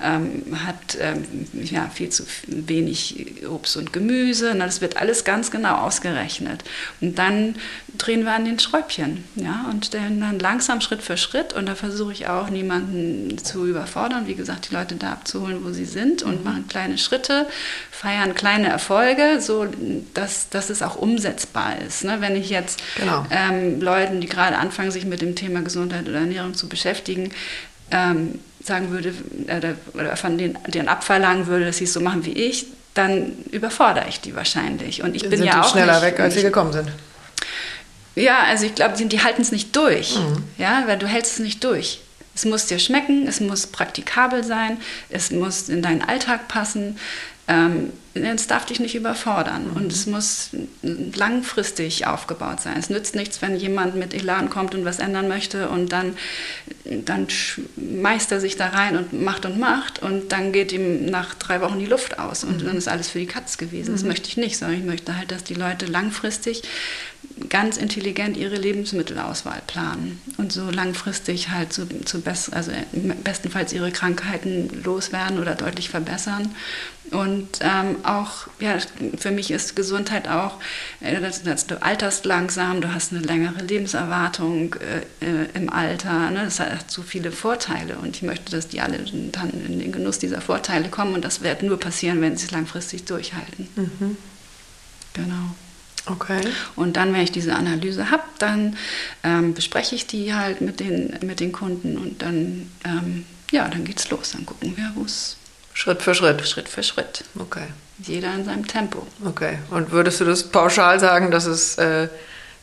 [0.00, 1.24] ähm, hat ähm,
[1.64, 4.54] ja, viel zu wenig Obst und Gemüse.
[4.54, 6.62] Na, das wird alles ganz genau ausgerechnet.
[7.00, 7.56] Und dann
[7.98, 11.79] drehen wir an den Schräubchen ja, und stellen dann langsam Schritt für Schritt und da
[11.80, 16.22] versuche ich auch niemanden zu überfordern, wie gesagt, die Leute da abzuholen, wo sie sind
[16.22, 16.44] und mhm.
[16.44, 17.46] machen kleine Schritte,
[17.90, 19.66] feiern kleine Erfolge, so
[20.14, 22.04] dass, dass es auch umsetzbar ist.
[22.04, 22.18] Ne?
[22.20, 23.26] Wenn ich jetzt genau.
[23.30, 27.30] ähm, Leuten, die gerade anfangen, sich mit dem Thema Gesundheit oder Ernährung zu beschäftigen,
[27.90, 29.14] ähm, sagen würde
[29.46, 33.32] äh, oder von denen, denen abverlangen würde, dass sie es so machen wie ich, dann
[33.50, 35.02] überfordere ich die wahrscheinlich.
[35.02, 36.90] Und ich bin sind ja auch schneller nicht, weg, als sie gekommen sind.
[38.14, 40.16] Ja, also ich glaube, die, die halten es nicht durch.
[40.16, 40.44] Mhm.
[40.58, 42.00] Ja, weil du hältst es nicht durch.
[42.34, 46.98] Es muss dir schmecken, es muss praktikabel sein, es muss in deinen Alltag passen.
[47.48, 49.76] Ähm, es darf dich nicht überfordern mhm.
[49.76, 50.50] und es muss
[50.82, 52.76] langfristig aufgebaut sein.
[52.78, 56.16] Es nützt nichts, wenn jemand mit Elan kommt und was ändern möchte und dann,
[56.84, 61.34] dann schmeißt er sich da rein und macht und macht und dann geht ihm nach
[61.34, 62.66] drei Wochen die Luft aus und mhm.
[62.66, 63.92] dann ist alles für die Katz gewesen.
[63.92, 64.08] Das mhm.
[64.08, 66.62] möchte ich nicht, sondern ich möchte halt, dass die Leute langfristig
[67.48, 72.70] ganz intelligent ihre Lebensmittelauswahl planen und so langfristig halt zu, zu best, also
[73.24, 76.54] bestenfalls ihre Krankheiten loswerden oder deutlich verbessern.
[77.10, 78.78] Und ähm, auch, ja,
[79.18, 80.58] für mich ist Gesundheit auch,
[81.00, 84.76] äh, dass, dass, du alterst langsam, du hast eine längere Lebenserwartung
[85.20, 86.30] äh, äh, im Alter.
[86.30, 86.44] Ne?
[86.44, 88.98] Das hat so viele Vorteile und ich möchte, dass die alle
[89.32, 92.52] dann in den Genuss dieser Vorteile kommen und das wird nur passieren, wenn sie es
[92.52, 93.66] langfristig durchhalten.
[93.74, 94.16] Mhm.
[95.14, 95.56] Genau.
[96.06, 96.40] Okay.
[96.76, 98.76] Und dann, wenn ich diese Analyse habe, dann
[99.22, 103.84] ähm, bespreche ich die halt mit den, mit den Kunden und dann, ähm, ja, dann
[103.84, 104.32] geht's los.
[104.32, 105.36] Dann gucken wir, wo es
[105.74, 106.46] Schritt für Schritt.
[106.46, 107.24] Schritt für Schritt.
[107.38, 107.66] Okay.
[108.02, 109.06] Jeder in seinem Tempo.
[109.24, 109.58] Okay.
[109.70, 112.08] Und würdest du das pauschal sagen, dass es äh,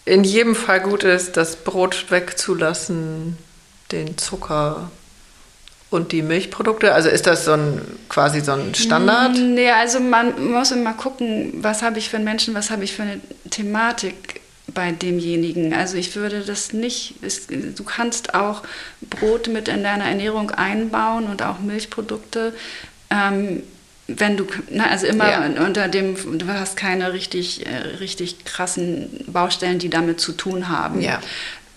[0.06, 3.38] in jedem Fall gut ist, das Brot wegzulassen,
[3.92, 4.92] den Zucker
[5.90, 6.94] und die Milchprodukte?
[6.94, 9.38] Also ist das so ein quasi so ein Standard?
[9.38, 12.94] Nee, also man muss immer gucken, was habe ich für einen Menschen, was habe ich
[12.94, 13.20] für eine
[13.50, 14.42] Thematik
[14.74, 15.74] bei demjenigen.
[15.74, 18.64] Also ich würde das nicht, es, du kannst auch
[19.02, 22.54] Brot mit in deiner Ernährung einbauen und auch Milchprodukte.
[23.10, 23.64] Ähm,
[24.10, 25.64] wenn du, na, also immer Ja.
[25.66, 31.02] unter dem, du hast keine richtig, äh, richtig krassen Baustellen, die damit zu tun haben.
[31.02, 31.20] Ja.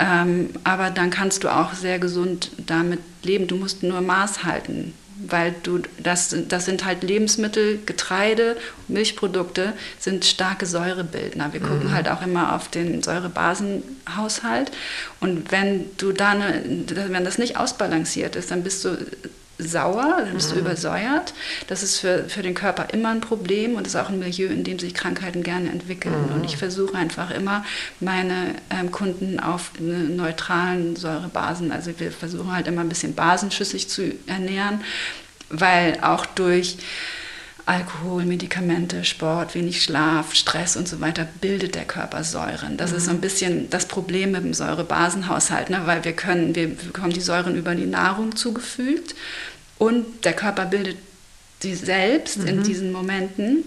[0.00, 3.46] Ähm, aber dann kannst du auch sehr gesund damit leben.
[3.46, 4.94] Du musst nur Maß halten,
[5.26, 8.56] weil du das, das sind halt Lebensmittel, Getreide,
[8.88, 11.52] Milchprodukte sind starke Säurebildner.
[11.52, 14.72] Wir gucken halt auch immer auf den Säurebasenhaushalt
[15.20, 16.42] und wenn du dann,
[16.88, 18.96] wenn das nicht ausbalanciert ist, dann bist du
[19.62, 21.34] sauer, dann bist du übersäuert.
[21.68, 24.64] Das ist für, für den Körper immer ein Problem und ist auch ein Milieu, in
[24.64, 26.30] dem sich Krankheiten gerne entwickeln.
[26.34, 27.64] Und ich versuche einfach immer,
[28.00, 34.12] meine ähm, Kunden auf neutralen Säurebasen, also wir versuchen halt immer ein bisschen basenschüssig zu
[34.26, 34.80] ernähren,
[35.50, 36.78] weil auch durch
[37.70, 42.76] Alkohol, Medikamente, Sport, wenig Schlaf, Stress und so weiter bildet der Körper Säuren.
[42.76, 45.82] Das ist so ein bisschen das Problem mit dem Säurebasenhaushalt, ne?
[45.84, 49.14] weil wir können, wir bekommen die Säuren über die Nahrung zugefügt
[49.78, 50.96] und der Körper bildet
[51.60, 53.62] sie selbst in diesen Momenten.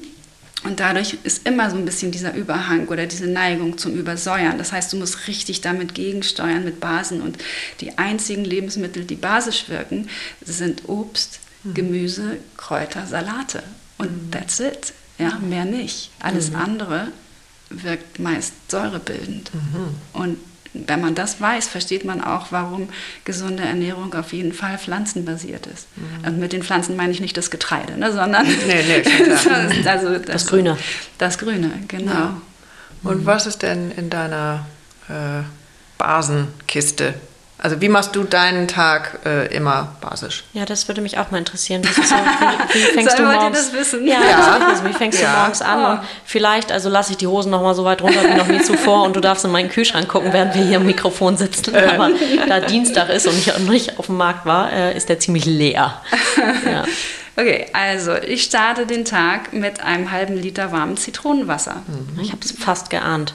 [0.65, 4.57] Und dadurch ist immer so ein bisschen dieser Überhang oder diese Neigung zum Übersäuern.
[4.57, 7.21] Das heißt, du musst richtig damit gegensteuern mit Basen.
[7.21, 7.37] Und
[7.79, 10.09] die einzigen Lebensmittel, die basisch wirken,
[10.43, 11.39] sind Obst,
[11.73, 13.63] Gemüse, Kräuter, Salate.
[13.97, 14.93] Und that's it.
[15.19, 16.11] Ja, mehr nicht.
[16.19, 17.07] Alles andere
[17.69, 19.51] wirkt meist säurebildend.
[20.13, 20.37] Und
[20.73, 22.89] wenn man das weiß, versteht man auch, warum
[23.25, 25.87] gesunde Ernährung auf jeden Fall pflanzenbasiert ist.
[26.25, 29.03] Und mit den Pflanzen meine ich nicht das Getreide, ne, sondern Nee, nee,
[29.87, 30.77] also Das Grüne.
[31.19, 32.41] Das Grüne, genau.
[33.03, 34.65] Und was ist denn in deiner
[35.09, 35.43] äh,
[35.97, 37.13] Basenkiste?
[37.63, 40.43] Also wie machst du deinen Tag äh, immer basisch?
[40.51, 41.81] Ja, das würde mich auch mal interessieren.
[41.83, 44.05] So, wie, wie fängst Soll- du morgens, das wissen?
[44.05, 44.59] Ja, Ja.
[44.59, 44.89] das wissen.
[44.89, 45.31] Wie fängst Ja.
[45.31, 45.85] du morgens an?
[45.85, 48.61] Und vielleicht, also lasse ich die Hosen noch mal so weit runter wie noch nie
[48.61, 51.73] zuvor und du darfst in meinen Kühlschrank gucken, während wir hier im Mikrofon sitzen.
[51.73, 52.09] Aber
[52.49, 56.01] da Dienstag ist und ich nicht auf dem Markt war, äh, ist der ziemlich leer.
[56.69, 56.83] Ja.
[57.37, 61.77] Okay, also ich starte den Tag mit einem halben Liter warmem Zitronenwasser.
[62.21, 63.33] Ich habe es fast geahnt.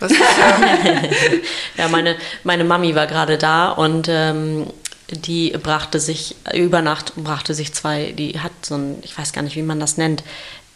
[0.00, 0.20] Was ist,
[1.78, 4.66] Ja, meine, meine Mami war gerade da und ähm,
[5.10, 9.42] die brachte sich, über Nacht brachte sich zwei, die hat so ein, ich weiß gar
[9.42, 10.22] nicht, wie man das nennt,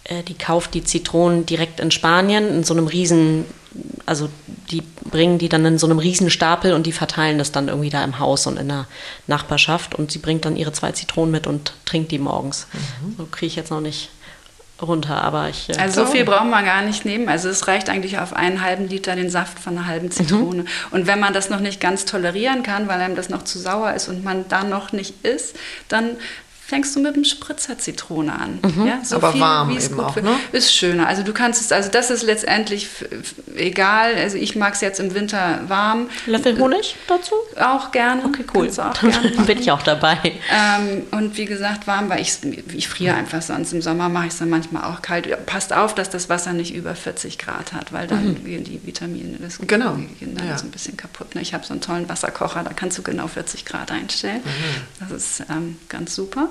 [0.05, 3.45] äh, die kauft die Zitronen direkt in Spanien in so einem riesen,
[4.07, 4.29] also
[4.71, 7.91] die bringen die dann in so einem riesen Stapel und die verteilen das dann irgendwie
[7.91, 8.87] da im Haus und in der
[9.27, 12.67] Nachbarschaft und sie bringt dann ihre zwei Zitronen mit und trinkt die morgens.
[13.17, 14.11] So kriege ich jetzt noch nicht
[14.81, 15.69] runter, aber ich...
[15.69, 17.29] äh, Also so viel braucht man gar nicht nehmen.
[17.29, 20.65] Also es reicht eigentlich auf einen halben Liter den Saft von einer halben Zitrone.
[20.91, 23.93] Und wenn man das noch nicht ganz tolerieren kann, weil einem das noch zu sauer
[23.95, 25.57] ist und man da noch nicht isst,
[25.89, 26.11] dann
[26.69, 28.59] fängst du mit dem Spritzer Zitrone an.
[28.87, 30.33] Ja, so Aber warm wie es eben gut auch, ne?
[30.53, 31.09] Ist schöner.
[31.09, 32.89] Also du kannst es, also das ist letztendlich
[33.57, 34.15] egal.
[34.17, 36.11] Also ich mag es jetzt im Winter warm.
[36.27, 37.35] Löffel Honig dazu?
[37.59, 38.23] Auch gerne.
[38.27, 38.71] Okay, cool.
[38.77, 40.19] Dann bin ich auch dabei.
[40.53, 42.37] ähm, und wie gesagt, warm, weil ich,
[42.75, 43.73] ich friere einfach sonst.
[43.73, 45.47] Im Sommer mache ich es dann manchmal auch kalt.
[45.47, 49.39] Passt auf, dass das Wasser nicht über 40 Grad hat, weil dann gehen die Vitamine,
[49.41, 50.59] das Genau, gehen dann ja.
[50.59, 51.35] so ein bisschen kaputt.
[51.35, 51.41] ne?
[51.41, 54.43] Ich habe so einen tollen Wasserkocher, da kannst du genau 40 Grad einstellen.
[55.01, 56.49] Das ist ähm, ganz super.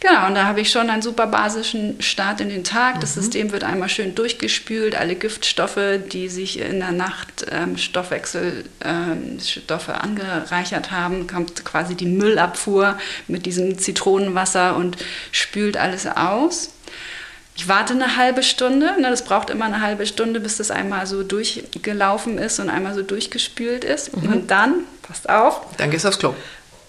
[0.00, 3.00] Genau, und da habe ich schon einen super basischen Start in den Tag.
[3.00, 4.94] Das System wird einmal schön durchgespült.
[4.94, 12.06] Alle Giftstoffe, die sich in der Nacht ähm, Stoffwechselstoffe ähm, angereichert haben, kommt quasi die
[12.06, 12.98] Müllabfuhr
[13.28, 14.96] mit diesem Zitronenwasser und
[15.32, 16.70] spült alles aus.
[17.56, 21.06] Ich warte eine halbe Stunde, ne, das braucht immer eine halbe Stunde, bis das einmal
[21.06, 24.12] so durchgelaufen ist und einmal so durchgespült ist.
[24.12, 26.34] Und dann, passt auf, dann gehst du aufs Klo.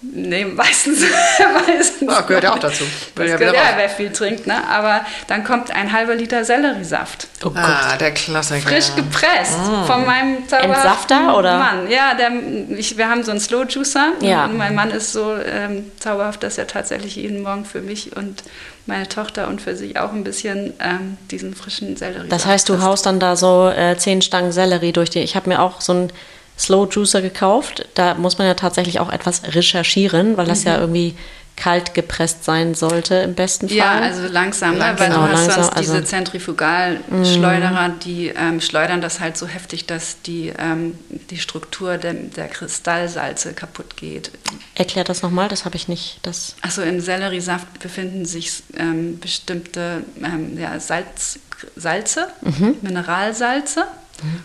[0.00, 1.00] Nee, meistens.
[1.66, 2.84] meistens Ah, gehört ja auch dazu.
[3.16, 4.54] Das ja gehört ja, wer viel trinkt, ne?
[4.68, 7.26] Aber dann kommt ein halber Liter Selleriesaft.
[7.44, 7.56] Oh Gott.
[7.56, 8.68] Ah, der Klassiker.
[8.68, 11.58] Frisch gepresst von meinem zauberhaften Entsafter, oder?
[11.58, 11.90] Mann.
[11.90, 12.30] Ja, der,
[12.78, 14.12] ich, wir haben so einen Slow Juicer.
[14.20, 14.44] Ja.
[14.44, 18.44] Und mein Mann ist so ähm, zauberhaft, dass er tatsächlich jeden Morgen für mich und
[18.86, 22.80] meine Tochter und für sich auch ein bisschen ähm, diesen frischen Selleriesaft Das heißt, du
[22.80, 25.18] haust dann da so äh, zehn Stangen Sellerie durch die.
[25.20, 26.12] Ich habe mir auch so einen
[26.58, 27.86] Slow Juicer gekauft.
[27.94, 31.14] Da muss man ja tatsächlich auch etwas recherchieren, weil das ja irgendwie
[31.56, 33.76] kalt gepresst sein sollte im besten Fall.
[33.78, 34.94] Ja, also langsam, ne?
[34.96, 39.46] weil Genau, du hast langsam, sonst diese also- Zentrifugalschleuderer, die ähm, schleudern das halt so
[39.46, 40.96] heftig, dass die, ähm,
[41.30, 44.30] die Struktur der, der Kristallsalze kaputt geht.
[44.74, 46.18] Erklärt das nochmal, das habe ich nicht.
[46.22, 51.38] Das Also im Selleriesaft befinden sich ähm, bestimmte ähm, ja, Salz,
[51.76, 52.76] Salze, Mhm.
[52.82, 53.84] Mineralsalze.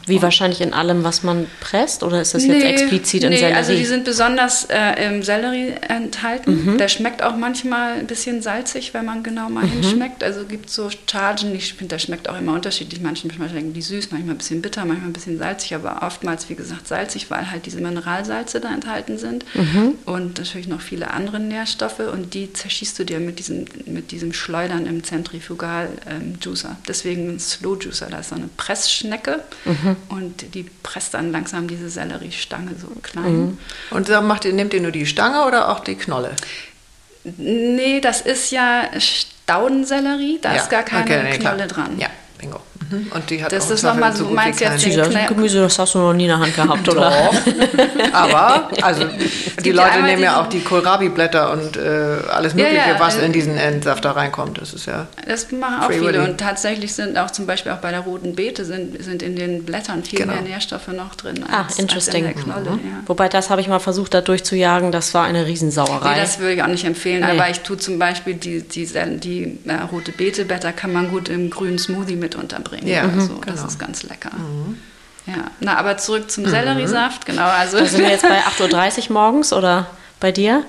[0.05, 3.55] Wie wahrscheinlich in allem, was man presst, oder ist das jetzt explizit in nee, Sellerie?
[3.57, 6.73] also die sind besonders äh, im Sellerie enthalten.
[6.73, 6.77] Mhm.
[6.77, 9.81] Der schmeckt auch manchmal ein bisschen salzig, wenn man genau mal Mhm.
[9.81, 10.23] hinschmeckt.
[10.23, 13.01] Also gibt so Chargen, ich finde, der schmeckt auch immer unterschiedlich.
[13.01, 16.55] Manchmal schmecken die süß, manchmal ein bisschen bitter, manchmal ein bisschen salzig, aber oftmals, wie
[16.55, 19.45] gesagt, salzig, weil halt diese Mineralsalze da enthalten sind.
[19.55, 19.95] Mhm.
[20.05, 24.33] Und natürlich noch viele andere Nährstoffe und die zerschießt du dir mit diesem, mit diesem
[24.33, 26.77] Schleudern im Zentrifugal-Juicer.
[26.87, 29.95] Deswegen ein Slow Juicer, da ist so eine Pressschnecke Mhm.
[30.09, 33.57] und die presst dann langsam diese Selleriestange so klein.
[33.91, 36.31] Und dann macht ihr, nehmt ihr nur die Stange oder auch die Knolle?
[37.23, 41.53] Nee, das ist ja Staudensellerie, da ist gar keine okay, nee, klar.
[41.53, 41.99] Knolle dran.
[41.99, 42.59] Ja, bingo.
[43.01, 43.11] Mhm.
[43.13, 45.01] Und die hat Das auch ist noch mal Zweifel so- gut wie meinst jetzt den-
[45.01, 47.09] Knä- Gemüse, das hast du noch nie in der Hand gehabt, oder?
[47.11, 47.33] Doch.
[48.13, 49.05] Aber, also,
[49.63, 51.79] die ja Leute einmal nehmen ja auch die Kohlrabi-Blätter und äh,
[52.31, 54.59] alles Ja, Mögliche, ja, was äh, in diesen Endsafter reinkommt.
[54.61, 55.07] Das ist ja.
[55.27, 56.19] Das machen auch viele Willy.
[56.19, 59.63] und tatsächlich sind auch zum Beispiel auch bei der roten Beete sind, sind in den
[59.63, 60.33] Blättern viel Genau.
[60.33, 62.25] mehr Nährstoffe noch drin Ah, als, interesting.
[62.27, 62.69] als in der Knolle.
[62.83, 63.03] Ja.
[63.07, 64.91] Wobei, das habe ich mal versucht, da durchzujagen.
[64.91, 66.13] Das war eine Riesensauerei.
[66.13, 67.31] Nee, das würde ich auch nicht empfehlen, Nee.
[67.39, 71.49] aber ich tue zum Beispiel die, die, die äh, rote Beeteblätter kann man gut im
[71.49, 72.82] grünen Smoothie mit unterbringen.
[72.87, 73.41] Ja, oder mhm, so.
[73.45, 73.67] Das genau.
[73.67, 74.31] ist ganz lecker.
[75.25, 77.47] Ja, na, aber zurück zum Selleriesaft, genau.
[77.47, 79.87] Also da sind wir jetzt bei 8.30 Uhr morgens oder
[80.19, 80.65] bei dir?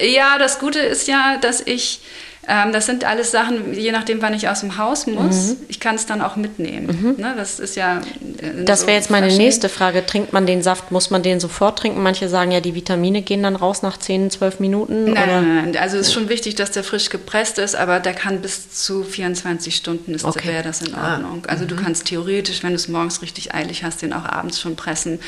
[0.00, 2.00] Ja, das Gute ist ja, dass ich,
[2.48, 5.56] ähm, das sind alles Sachen, je nachdem, wann ich aus dem Haus muss, Mhm.
[5.68, 7.14] ich kann es dann auch mitnehmen.
[7.18, 7.34] Ne?
[7.36, 7.98] Das ist ja.
[7.98, 9.44] äh, Das so wäre jetzt meine Flaschen.
[9.44, 10.06] nächste Frage.
[10.06, 12.02] Trinkt man den Saft, muss man den sofort trinken?
[12.02, 15.04] Manche sagen ja, die Vitamine gehen dann raus nach 10, 12 Minuten.
[15.12, 15.40] Nein, oder?
[15.40, 15.76] nein, nein.
[15.76, 19.02] Also es ist schon wichtig, dass der frisch gepresst ist, aber der kann bis zu
[19.02, 20.48] 24 Stunden ist Okay.
[20.48, 21.44] wäre das in Ah, Ordnung.
[21.46, 21.68] Also mhm.
[21.68, 25.18] du kannst theoretisch, wenn du es morgens richtig eilig hast, den auch abends schon pressen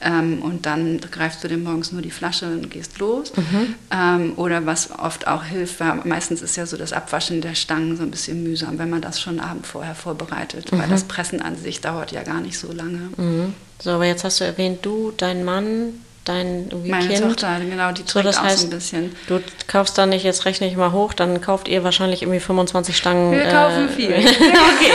[0.00, 3.32] ähm, und dann greifst du dir morgens nur die Flasche und gehst los.
[3.36, 3.74] Mhm.
[3.90, 7.96] Ähm, oder was oft auch hilft, weil meistens ist ja so das Abwaschen der Stangen
[7.96, 11.56] so ein bisschen mühsam, wenn man das schon Abend vorher vorbereitet, weil das Pressen an
[11.56, 13.10] sich dauert ja gar nicht so lange.
[13.16, 13.54] Mhm.
[13.80, 15.92] So, aber jetzt hast du erwähnt, du, dein Mann,
[16.28, 17.22] dein Meine Kind.
[17.22, 19.16] Tochter, genau, die So, trinkt das auch heißt, so ein bisschen.
[19.28, 22.96] du kaufst dann nicht, jetzt rechne ich mal hoch, dann kauft ihr wahrscheinlich irgendwie 25
[22.96, 23.32] Stangen.
[23.32, 24.10] Wir kaufen viel.
[24.14, 24.92] okay.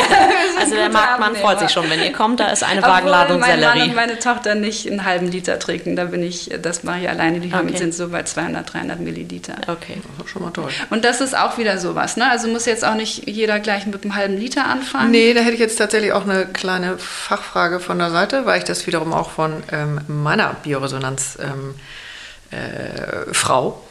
[0.60, 3.72] Also der Marktmann freut sich schon, wenn ihr kommt, da ist eine Wagenladung mein Mann
[3.74, 3.90] Sellerie.
[3.90, 5.96] und meine Tochter nicht einen halben Liter trinken.
[5.96, 7.40] Da bin ich, das mache ich alleine.
[7.40, 7.78] Die haben, Okay.
[7.78, 9.54] sind so bei 200, 300 Milliliter.
[9.68, 10.02] Okay.
[10.18, 10.70] Das ist schon mal toll.
[10.90, 12.18] Und das ist auch wieder sowas.
[12.18, 12.30] Ne?
[12.30, 15.12] Also muss jetzt auch nicht jeder gleich mit einem halben Liter anfangen.
[15.12, 18.64] Nee, da hätte ich jetzt tatsächlich auch eine kleine Fachfrage von der Seite, weil ich
[18.66, 21.76] das wiederum auch von ähm, meiner Bioresonanz ähm,
[22.52, 23.82] äh, Frau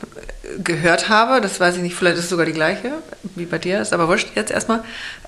[0.63, 1.41] gehört habe.
[1.41, 2.93] Das weiß ich nicht, vielleicht ist es sogar die gleiche,
[3.35, 4.83] wie bei dir ist, aber wurscht jetzt erstmal.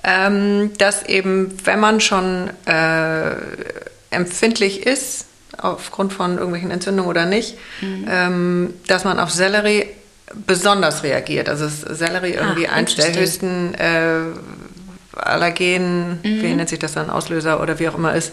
[0.04, 3.32] Ähm, dass eben, wenn man schon äh,
[4.10, 5.26] empfindlich ist,
[5.58, 7.56] aufgrund von irgendwelchen Entzündungen oder nicht,
[8.08, 9.86] ähm, dass man auf Sellerie
[10.46, 11.48] besonders reagiert.
[11.48, 14.20] Also ist Sellerie irgendwie Ah, eins der höchsten äh,
[15.14, 18.32] Allergen, wie nennt sich das dann, Auslöser oder wie auch immer ist.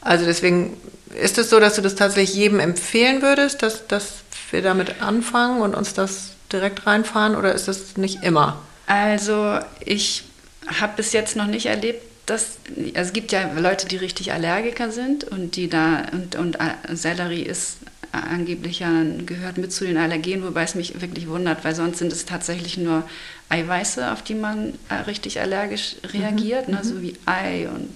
[0.00, 0.76] Also deswegen
[1.20, 4.14] ist es so, dass du das tatsächlich jedem empfehlen würdest, dass, dass
[4.50, 8.62] wir damit anfangen und uns das direkt reinfahren oder ist das nicht immer?
[8.86, 10.24] Also ich
[10.66, 12.58] habe bis jetzt noch nicht erlebt, dass
[12.94, 16.94] also es gibt ja Leute, die richtig Allergiker sind und die da und, und äh,
[16.94, 17.78] Sellerie ist
[18.12, 18.90] angeblich ja
[19.26, 22.78] gehört mit zu den Allergenen, wobei es mich wirklich wundert, weil sonst sind es tatsächlich
[22.78, 23.02] nur
[23.48, 26.80] Eiweiße, auf die man äh, richtig allergisch reagiert, ne?
[26.82, 27.90] so wie Ei und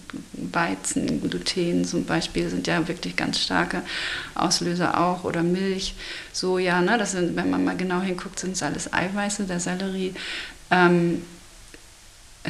[0.54, 3.82] Weizen, Gluten zum Beispiel sind ja wirklich ganz starke
[4.34, 5.94] Auslöser auch oder Milch,
[6.32, 6.98] Soja, ne?
[6.98, 10.14] das sind, wenn man mal genau hinguckt, sind es alles Eiweiße, der Sellerie.
[10.70, 11.22] Ähm,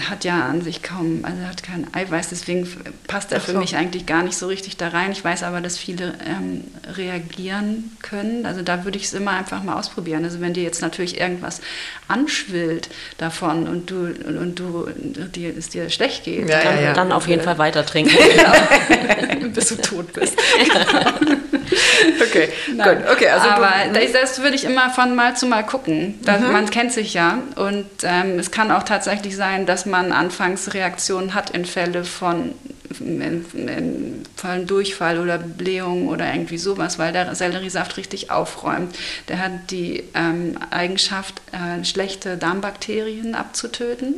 [0.01, 2.69] hat ja an sich kaum, also hat kein Eiweiß, deswegen
[3.07, 3.59] passt er für so.
[3.59, 5.13] mich eigentlich gar nicht so richtig da rein.
[5.13, 6.65] Ich weiß aber, dass viele ähm,
[6.97, 8.47] reagieren können.
[8.47, 10.25] Also da würde ich es immer einfach mal ausprobieren.
[10.25, 11.61] Also wenn dir jetzt natürlich irgendwas
[12.09, 14.89] anschwillt davon und du und, und du
[15.35, 16.93] dir, es dir schlecht geht, Ja, Dann, ja, ja.
[16.93, 18.17] dann auf jeden Fall weiter trinken.
[19.53, 20.37] bis du tot bist.
[22.21, 22.99] Okay, Nein.
[22.99, 23.11] gut.
[23.13, 26.19] Okay, also aber das, das würde ich immer von Mal zu Mal gucken.
[26.23, 31.35] Da, Man kennt sich ja und ähm, es kann auch tatsächlich sein, dass man Anfangsreaktionen
[31.35, 32.55] hat in Fälle von,
[33.01, 38.97] in, in, von Durchfall oder Blähung oder irgendwie sowas, weil der Selleriesaft richtig aufräumt.
[39.29, 44.15] Der hat die ähm, Eigenschaft, äh, schlechte Darmbakterien abzutöten,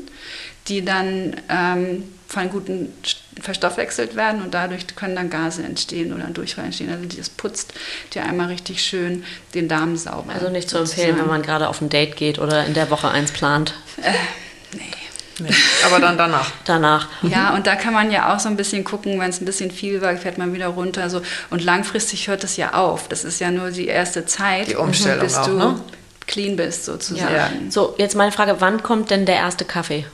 [0.68, 2.92] die dann ähm, von guten
[3.40, 6.90] verstoffwechselt werden und dadurch können dann Gase entstehen oder ein Durchfall entstehen.
[6.90, 7.72] Also das putzt
[8.14, 9.24] dir einmal richtig schön
[9.54, 10.32] den Darm sauber.
[10.32, 13.08] Also nicht zu empfehlen, wenn man gerade auf ein Date geht oder in der Woche
[13.08, 13.74] eins plant.
[14.02, 14.12] Äh,
[14.76, 14.82] nee.
[15.40, 15.54] Nee.
[15.86, 16.50] Aber dann danach.
[16.66, 17.08] Danach.
[17.22, 19.70] Ja, und da kann man ja auch so ein bisschen gucken, wenn es ein bisschen
[19.70, 21.08] viel war, fährt man wieder runter.
[21.08, 21.22] So.
[21.48, 23.08] Und langfristig hört es ja auf.
[23.08, 25.80] Das ist ja nur die erste Zeit, Die Umstellung bis auch, du ne?
[26.26, 27.34] clean bist, sozusagen.
[27.34, 27.50] Ja.
[27.70, 30.04] So, jetzt meine Frage, wann kommt denn der erste Kaffee?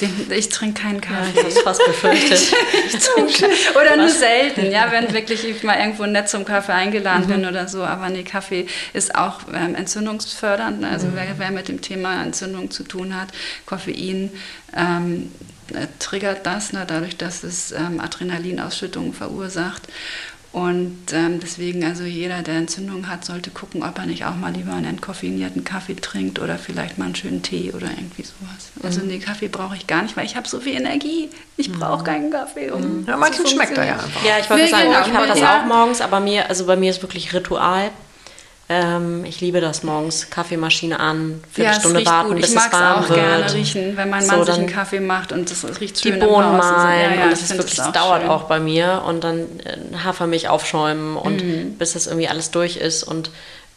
[0.00, 1.38] Den, ich trinke keinen ich Kaffee.
[1.38, 2.40] habe es fast befürchtet.
[2.86, 7.26] Ich trinke oder nur selten, ja, wenn wirklich ich mal irgendwo nett zum Kaffee eingeladen
[7.26, 7.84] bin oder so.
[7.84, 10.84] Aber nee, Kaffee ist auch ähm, entzündungsfördernd.
[10.84, 13.28] Also wer, wer mit dem Thema Entzündung zu tun hat,
[13.66, 14.30] Koffein
[14.76, 15.30] ähm,
[15.74, 19.82] äh, triggert das, ne, dadurch, dass es ähm, Adrenalinausschüttungen verursacht.
[20.52, 24.52] Und ähm, deswegen, also jeder, der Entzündung hat, sollte gucken, ob er nicht auch mal
[24.52, 28.70] lieber einen entkoffeinierten Kaffee trinkt oder vielleicht mal einen schönen Tee oder irgendwie sowas.
[28.82, 31.30] Also nee, Kaffee brauche ich gar nicht, weil ich habe so viel Energie.
[31.56, 32.70] Ich brauche keinen Kaffee.
[32.70, 34.24] Um Ja, manchen schmeckt er ja einfach.
[34.24, 37.00] Ja, ich wollte sagen, ich habe das auch morgens, aber mir, also bei mir ist
[37.00, 37.90] wirklich Ritual.
[38.74, 40.30] Ähm, ich liebe das morgens.
[40.30, 42.40] Kaffeemaschine an, Ja, Viertelstunde riecht warten, gut.
[42.40, 43.18] bis Ich mag es warm auch wird.
[43.20, 46.08] gerne riechen, wenn mein So, Mann sich dann einen Kaffee macht und das riecht die
[46.08, 46.64] schön im Bohnen Haus.
[46.64, 48.30] malen Ja, ja, und das ist wirklich, das auch dauert schön.
[48.30, 51.76] auch bei mir und dann äh, Hafermilch aufschäumen und Mhm.
[51.78, 53.30] bis das irgendwie alles durch ist und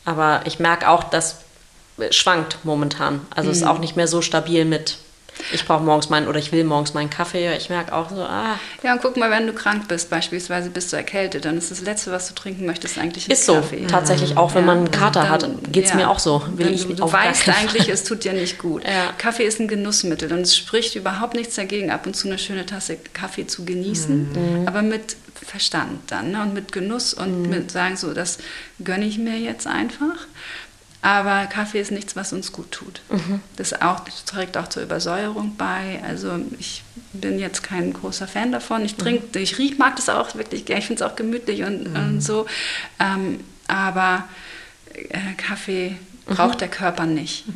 [0.06, 1.38] aber ich merke auch, das
[2.12, 3.22] schwankt momentan.
[3.34, 3.52] Also Mhm.
[3.52, 4.98] es ist auch nicht mehr so stabil mit
[5.54, 7.56] ich brauche morgens meinen oder ich will morgens meinen Kaffee.
[7.56, 10.92] Ich merke auch so, ah, Ja, und guck mal, wenn du krank bist, beispielsweise bist
[10.92, 13.56] du erkältet, dann ist das Letzte, was du trinken möchtest, eigentlich ein ist so.
[13.56, 13.86] Kaffee.
[13.88, 15.98] Tatsächlich auch, wenn Ja, man einen Kater dann- hat, geht es ja.
[15.98, 16.42] mir auch so.
[16.56, 18.84] Will ich du du weißt eigentlich, es tut dir nicht gut.
[18.84, 19.12] Ja.
[19.18, 22.66] Kaffee ist ein Genussmittel und es spricht überhaupt nichts dagegen, ab und zu eine schöne
[22.66, 24.68] Tasse Kaffee zu genießen, Mhm.
[24.68, 25.16] aber mit
[25.46, 26.42] Verstand dann ne?
[26.42, 28.38] und mit Genuss und mit sagen so, das
[28.84, 30.16] gönne ich mir jetzt einfach.
[31.06, 33.02] Aber Kaffee ist nichts, was uns gut tut.
[33.12, 33.40] Mhm.
[33.58, 36.02] Das, auch, das trägt auch zur Übersäuerung bei.
[36.04, 36.82] Also ich
[37.14, 38.84] bin jetzt kein großer Fan davon.
[38.84, 40.80] Ich trinke, ich riech, mag das auch wirklich gerne.
[40.80, 42.48] Ich finde es auch gemütlich und, und so.
[43.00, 44.28] Ähm, aber
[44.96, 45.96] äh, Kaffee
[46.26, 47.44] braucht der Körper nicht.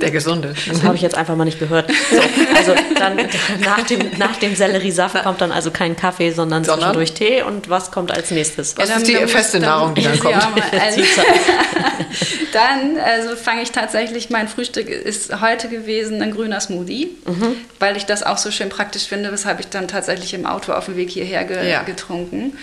[0.00, 0.54] Der gesunde.
[0.66, 1.90] Das habe ich jetzt einfach mal nicht gehört.
[2.10, 2.20] So,
[2.56, 3.18] also dann
[3.62, 6.94] nach dem, nach dem Selleriesaft kommt dann also kein Kaffee, sondern, Sondern?
[6.94, 7.42] zwischendurch Tee.
[7.42, 8.76] Und was kommt als nächstes?
[8.78, 10.34] Was Ja, ist die dann- feste dann- Nahrung, die dann kommt?
[10.36, 11.02] Ja, also,
[12.52, 17.56] dann also fange ich tatsächlich, mein Frühstück ist heute gewesen ein grüner Smoothie, Mhm.
[17.78, 20.86] weil ich das auch so schön praktisch finde, weshalb ich dann tatsächlich im Auto auf
[20.86, 21.82] dem Weg hierher ge Ja.
[21.82, 22.56] getrunken.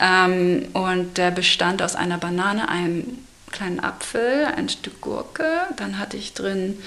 [0.00, 3.18] Ähm, und der bestand aus einer Banane, einem
[3.50, 6.78] kleinen Apfel, ein Stück Gurke, dann hatte ich drin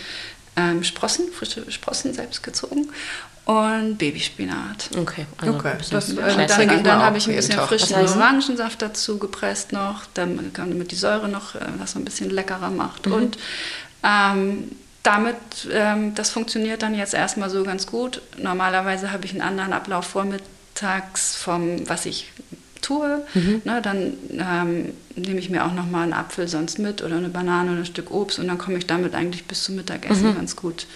[0.55, 2.89] ähm, Sprossen, frische Sprossen selbst gezogen
[3.45, 4.89] und Babyspinat.
[4.97, 7.95] Okay, also Okay, ein bisschen das, äh, dann, dann mal habe ich ein bisschen frischen?
[7.95, 12.69] Orangensaft dazu gepresst noch, damit, damit die Säure noch äh, was so ein bisschen leckerer
[12.69, 13.07] macht.
[13.07, 13.13] Mhm.
[13.13, 13.37] Und
[14.03, 14.71] ähm,
[15.03, 15.35] damit,
[15.71, 18.21] ähm, das funktioniert dann jetzt erstmal so ganz gut.
[18.37, 22.31] Normalerweise habe ich einen anderen Ablauf vormittags vom, was ich
[22.81, 23.23] tue.
[23.33, 23.61] Mhm.
[23.63, 27.71] Ne, dann ähm, nehme ich mir auch nochmal einen Apfel sonst mit oder eine Banane
[27.71, 30.35] oder ein Stück Obst und dann komme ich damit eigentlich bis zum Mittagessen Mhm.
[30.35, 30.87] ganz gut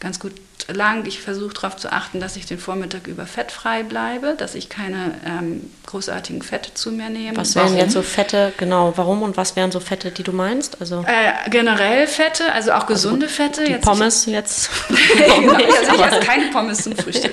[0.00, 0.32] ganz gut
[0.68, 1.04] lang.
[1.06, 5.14] Ich versuche darauf zu achten, dass ich den Vormittag über fettfrei bleibe, dass ich keine
[5.26, 7.36] ähm, großartigen Fette zu mir nehme.
[7.36, 7.78] Was wären Warum?
[7.78, 10.80] jetzt so Fette, genau, warum und was wären so Fette, die du meinst?
[10.80, 13.64] Also Äh, generell Fette, also auch gesunde Fette.
[13.64, 14.70] die Jetzt Pommes jetzt.
[14.88, 17.32] Ich, genau, ja, ich esse keine Pommes zum Frühstück.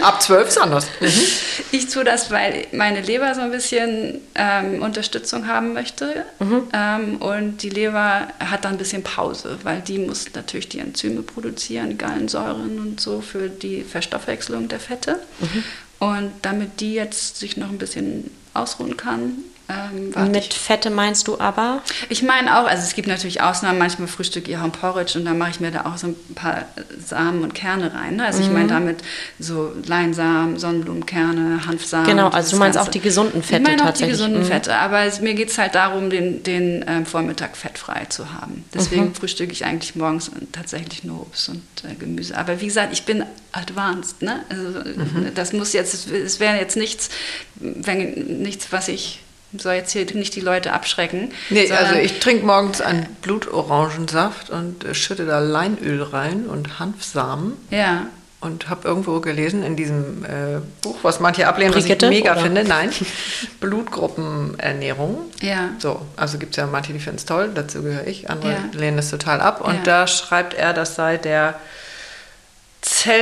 [0.00, 0.86] Ab 12 ist anders.
[1.72, 6.24] Ich tue das, weil meine Leber so ein bisschen ähm, Unterstützung haben möchte.
[6.38, 6.62] Mhm.
[6.72, 11.22] Ähm, und die Leber hat dann ein bisschen Pause, weil die muss natürlich die Enzyme
[11.22, 15.20] produzieren, Gallensäuren und so für die Verstoffwechslung der Fette.
[15.40, 15.64] Mhm.
[15.98, 19.38] Und damit die jetzt sich noch ein bisschen ausruhen kann,
[19.68, 21.82] ähm, Mit ich Fette meinst du aber?
[22.08, 25.24] Ich meine auch, also es gibt natürlich Ausnahmen, manchmal frühstücke ich auch ein Porridge und
[25.24, 26.66] dann mache ich mir da auch so ein paar
[27.04, 28.16] Samen und Kerne rein.
[28.16, 28.24] Ne?
[28.26, 28.54] Also ich Mhm.
[28.54, 28.98] meine damit
[29.38, 32.06] so Leinsamen, Sonnenblumenkerne, Hanfsamen.
[32.06, 32.88] Genau, also du meinst Ganze.
[32.88, 34.46] auch die gesunden Fette Ich meine auch die gesunden Mhm.
[34.46, 38.64] Fette, aber es, mir geht es halt darum, den, den ähm, Vormittag fettfrei zu haben.
[38.74, 39.14] Deswegen Mhm.
[39.14, 42.36] frühstücke ich eigentlich morgens tatsächlich nur Obst und äh, Gemüse.
[42.38, 44.22] Aber wie gesagt, ich bin advanced.
[44.22, 44.40] Ne?
[44.48, 45.34] Also Mhm.
[45.34, 47.08] das muss jetzt, es wäre jetzt nichts,
[47.56, 49.20] wenn, nichts, was ich
[49.56, 51.32] soll jetzt hier nicht die Leute abschrecken.
[51.50, 57.54] Nee, also ich trinke morgens einen Blutorangensaft und äh, schütte da Leinöl rein und Hanfsamen.
[57.70, 58.06] Ja.
[58.38, 62.32] Und habe irgendwo gelesen in diesem äh, Buch, was manche ablehnen, was ich Brigitte, mega
[62.32, 62.42] oder?
[62.42, 62.64] finde.
[62.64, 62.90] Nein,
[63.60, 65.18] Blutgruppenernährung.
[65.40, 65.70] Ja.
[65.78, 68.58] So, also gibt es ja manche, die finden es toll, dazu gehöre ich, andere Ja.
[68.72, 69.62] lehnen es total ab.
[69.62, 69.82] Und Ja.
[69.84, 71.58] da schreibt er, das sei der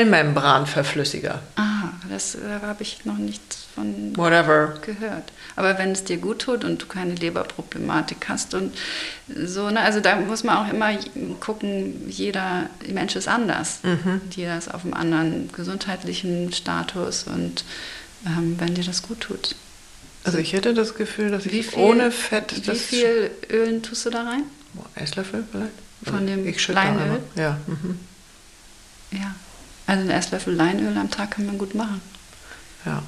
[0.05, 1.41] Zellmembranverflüssiger.
[1.57, 3.41] Ah, das äh, habe ich noch nicht
[3.75, 4.75] von Whatever.
[4.85, 5.33] gehört.
[5.57, 8.75] Aber wenn es dir gut tut und du keine Leberproblematik hast und
[9.47, 10.91] so, ne, also da muss man auch immer
[11.41, 13.79] gucken, jeder Mensch ist anders.
[13.85, 14.21] Mhm.
[14.35, 17.65] Jeder ist auf einem anderen gesundheitlichen Status und
[18.27, 19.55] ähm, wenn dir das gut tut.
[20.25, 24.11] Also ich hätte das Gefühl, dass ich viel- ohne Fett Wie viel Ölen tust du
[24.11, 24.43] da rein?
[24.97, 25.71] Esslöffel vielleicht?
[26.05, 27.21] Von dem ich Leinöl?
[27.37, 27.59] Ja.
[27.67, 27.99] Mhm.
[29.13, 29.35] Ja.
[29.87, 32.01] Also einen Esslöffel Leinöl am Tag kann man gut machen.
[32.87, 33.03] ja.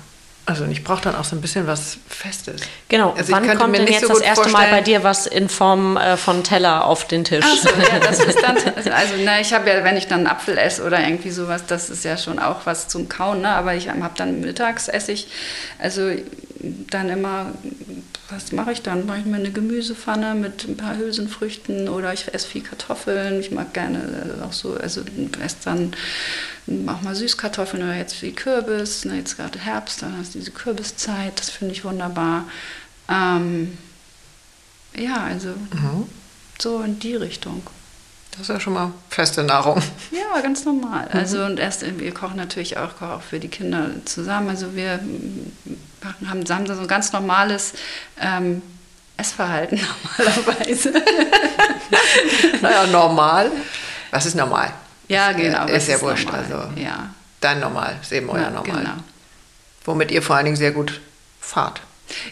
[0.48, 2.62] Also ich brauche dann auch so ein bisschen was Festes.
[2.88, 5.48] Genau, Also wann kommt denn jetzt so das erste Mal vorstellen- bei dir was in
[5.48, 7.44] Form äh, von Teller auf den Tisch?
[7.44, 10.20] Ach so, ja, das ist dann, also, also na, ich habe ja, wenn ich dann
[10.20, 13.48] einen Apfel esse oder irgendwie sowas, das ist ja schon auch was zum Kauen, ne?
[13.48, 15.26] aber ich habe dann mittags esse ich,
[15.80, 16.12] also
[16.60, 17.46] dann immer,
[18.30, 19.06] was mache ich dann?
[19.06, 23.50] Mache ich mir eine Gemüsepfanne mit ein paar Hülsenfrüchten oder ich esse viel Kartoffeln, ich
[23.50, 25.02] mag gerne äh, auch so, also
[25.40, 25.92] esse dann
[26.88, 29.16] auch mal Süßkartoffeln oder jetzt viel Kürbis, ne?
[29.16, 32.44] jetzt gerade Herbst, dann hast du diese Kürbiszeit, das finde ich wunderbar.
[33.08, 33.78] Ähm,
[34.96, 36.08] ja, also Mhm.
[36.58, 37.62] so in die Richtung.
[38.32, 39.80] Das ist ja schon mal feste Nahrung.
[40.10, 41.08] Ja, ganz normal.
[41.12, 44.50] Also und erst wir kochen natürlich auch, kochen auch für die Kinder zusammen.
[44.50, 45.00] Also wir
[46.06, 47.74] machen, haben, haben so ein ganz normales
[48.20, 48.62] ähm,
[49.16, 49.80] Essverhalten
[50.18, 50.92] normalerweise.
[52.62, 53.50] naja, normal.
[54.10, 54.72] Was ist normal?
[55.08, 55.66] ja, genau.
[55.66, 56.26] Ist ja wurscht.
[56.26, 56.44] normal.
[56.44, 58.78] Also Ja, dein Normal ist eben euer ja Normal.
[58.78, 58.94] genau.
[59.84, 61.00] Womit ihr vor allen Dingen sehr gut
[61.40, 61.80] fahrt.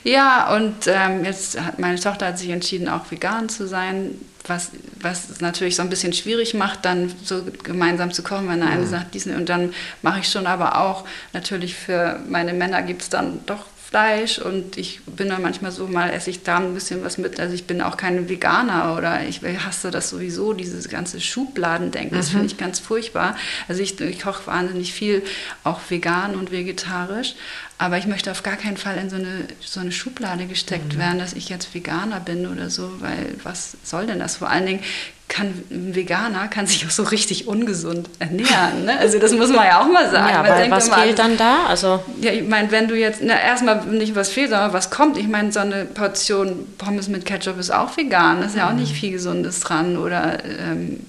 [0.02, 4.10] Ja, und ähm, jetzt hat meine Tochter hat sich entschieden, auch vegan zu sein,
[4.46, 4.70] was,
[5.00, 8.68] was es natürlich so ein bisschen schwierig macht, dann so gemeinsam zu kochen, wenn der
[8.68, 9.36] eine sagt, dies nicht.
[9.36, 9.72] Und dann
[10.02, 14.76] mache ich schon aber auch, natürlich für meine Männer gibt es dann doch Fleisch und
[14.76, 17.38] ich bin dann manchmal so, mal esse ich da ein bisschen was mit.
[17.38, 22.30] Also ich bin auch kein Veganer oder ich hasse das sowieso, dieses ganze Schubladendenken, das
[22.30, 23.36] finde ich ganz furchtbar.
[23.68, 25.22] Also ich, ich koche wahnsinnig viel,
[25.62, 27.36] auch vegan und vegetarisch,
[27.78, 31.20] aber ich möchte auf gar keinen Fall in so eine, so eine Schublade gesteckt werden,
[31.20, 34.38] dass ich jetzt Veganer bin oder so, weil was soll denn das?
[34.38, 34.80] Vor allen Dingen
[35.28, 38.84] kann ein Veganer kann sich auch so richtig ungesund ernähren.
[38.84, 38.98] Ne?
[38.98, 40.28] Also das muss man ja auch mal sagen.
[40.28, 41.66] ja, Man was immer, fehlt dann da?
[41.66, 45.16] Also ja, ich meine, wenn du jetzt, na, erstmal nicht was fehlt, sondern was kommt.
[45.16, 48.40] Ich meine, so eine Portion Pommes mit Ketchup ist auch vegan.
[48.40, 49.96] Da ist ja auch nicht viel Gesundes dran.
[49.96, 51.00] Oder ähm,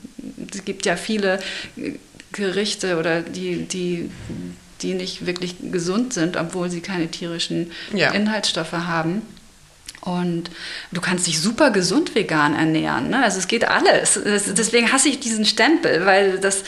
[0.52, 1.40] es gibt ja viele
[2.32, 4.10] Gerichte oder die, die,
[4.82, 8.12] die nicht wirklich gesund sind, obwohl sie keine tierischen Ja.
[8.12, 9.22] Inhaltsstoffe haben.
[10.06, 10.52] Und
[10.92, 13.10] du kannst dich super gesund vegan ernähren.
[13.10, 13.24] Ne?
[13.24, 14.20] Also es geht alles.
[14.24, 16.64] Das, deswegen hasse ich diesen Stempel, weil das,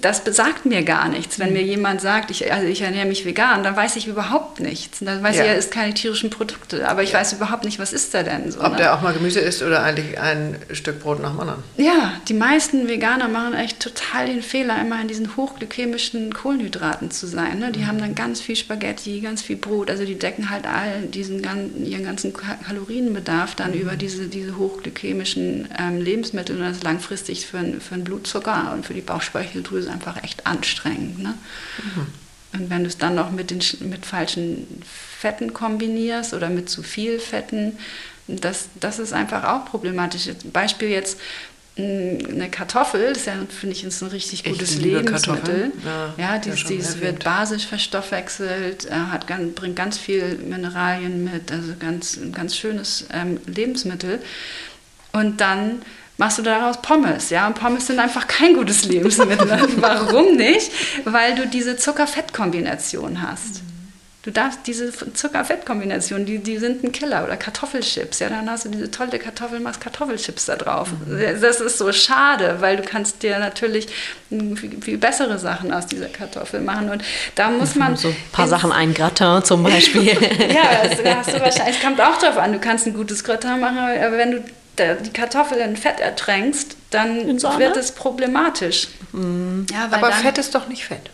[0.00, 1.40] das besagt mir gar nichts.
[1.40, 5.00] Wenn mir jemand sagt, ich, also ich ernähre mich vegan, dann weiß ich überhaupt nichts.
[5.00, 5.42] Dann weiß Ja.
[5.42, 6.88] ich, er isst keine tierischen Produkte.
[6.88, 8.60] Aber ich weiß überhaupt nicht, was ist da denn so.
[8.60, 8.76] Ob ne?
[8.78, 11.62] der auch mal Gemüse isst oder eigentlich ein Stück Brot nach dem anderen.
[11.76, 17.26] Ja, die meisten Veganer machen echt total den Fehler, immer in diesen hochglykämischen Kohlenhydraten zu
[17.26, 17.58] sein.
[17.58, 17.72] Ne?
[17.72, 21.42] Die haben dann ganz viel Spaghetti, ganz viel Brot, also die decken halt all diesen
[21.84, 27.46] ihren ganzen Ka- Kalorienbedarf dann über diese, diese hochglykämischen ähm, Lebensmittel und das ist langfristig
[27.46, 31.18] für, den- für den Blutzucker und für die Bauchspeicheldrüse einfach echt anstrengend.
[31.22, 31.34] Ne?
[32.52, 34.82] Und wenn du es dann noch mit, den, mit falschen
[35.18, 37.78] Fetten kombinierst oder mit zu viel Fetten,
[38.26, 40.28] das, das ist einfach auch problematisch.
[40.52, 41.18] Beispiel jetzt
[41.76, 45.72] eine Kartoffel, das ist ja, finde ich, ist ein richtig Ich gutes Lebensmittel.
[45.84, 47.02] Ja, Ja, ja, schon dies erwähnt.
[47.02, 53.06] wird basisch verstoffwechselt, äh, hat bringt ganz viel Mineralien mit, also ganz, ein ganz schönes
[53.12, 54.20] ähm, Lebensmittel.
[55.12, 55.82] Und dann
[56.16, 59.48] machst du daraus Pommes, ja, und Pommes sind einfach kein gutes Lebensmittel.
[59.78, 60.70] Warum nicht?
[61.04, 63.62] Weil du diese Zucker-Fett-Kombination hast.
[64.24, 67.24] Du darfst diese Zucker-Fett-Kombination, die, die sind ein Killer.
[67.24, 70.88] Oder Kartoffelchips, ja, dann hast du diese tolle Kartoffel, machst Kartoffelchips da drauf.
[71.40, 73.86] Das ist so schade, weil du kannst dir natürlich
[74.30, 76.88] viel, viel bessere Sachen aus dieser Kartoffel machen.
[76.88, 77.04] Und
[77.34, 77.96] da muss man...
[77.96, 80.06] so ein paar Sachen, ein Gratin zum Beispiel.
[80.06, 81.76] ja, das hast du wahrscheinlich.
[81.76, 82.52] Es kommt auch darauf an.
[82.54, 84.44] Du kannst ein gutes Gratin machen, aber wenn du
[84.76, 88.88] da- die Kartoffel in Fett ertränkst, dann wird es problematisch.
[89.12, 91.10] Ja, weil Aber dann, Fett ist doch nicht Fett.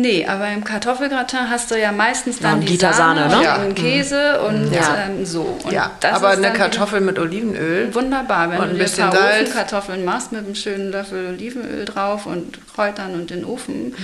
[0.00, 3.42] Nee, aber im Kartoffelgratin hast du ja meistens Ja, dann ein die Liter Sahne, Sahne,
[3.44, 3.54] ne?
[3.68, 4.96] und den Käse und Ja.
[5.06, 5.56] ähm, so.
[5.62, 7.94] Und ja, das aber ist eine Kartoffel mit Olivenöl.
[7.94, 9.42] Wunderbar, wenn und du ein dir ein bisschen paar Salz.
[9.50, 13.94] Ofenkartoffeln machst mit einem schönen Löffel Olivenöl drauf und Kräutern und den Ofen,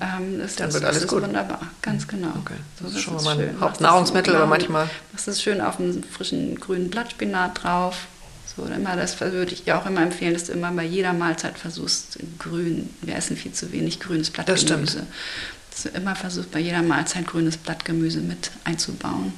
[0.00, 1.22] ähm, ist Dann das, wird das alles ist gut.
[1.24, 1.60] wunderbar.
[1.82, 2.28] Ganz genau.
[2.44, 4.72] Okay, das So, ist schon mal mein Hauptnahrungsmittel, das so aber genau.
[4.72, 7.96] manchmal- Machst es schön auf einen frischen grünen Blattspinat drauf.
[8.56, 11.58] So, immer das würde ich dir auch immer empfehlen, dass du immer bei jeder Mahlzeit
[11.58, 14.90] versuchst, grün, wir essen viel zu wenig grünes Das Blattgemüse.
[14.92, 15.08] stimmt.
[15.70, 19.32] Dass du immer versuchst, bei jeder Mahlzeit grünes Blattgemüse mit einzubauen.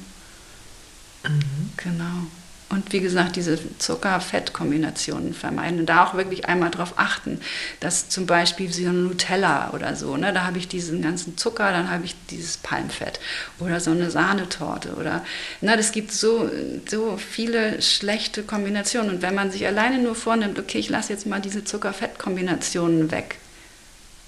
[1.23, 1.69] Mhm.
[1.77, 2.27] Genau.
[2.69, 5.81] Und wie gesagt, diese Zucker-Fett-Kombinationen vermeiden.
[5.81, 7.39] Und da auch wirklich einmal darauf achten,
[7.79, 11.71] dass zum Beispiel so eine Nutella oder so, ne, da habe ich diesen ganzen Zucker,
[11.71, 13.19] dann habe ich dieses Palmfett.
[13.59, 14.95] Oder so eine Sahnetorte.
[14.95, 15.23] Oder,
[15.61, 16.49] na, das gibt so,
[16.89, 19.15] so viele schlechte Kombinationen.
[19.15, 23.37] Und wenn man sich alleine nur vornimmt, okay, ich lasse jetzt mal diese Zucker-Fett-Kombinationen weg,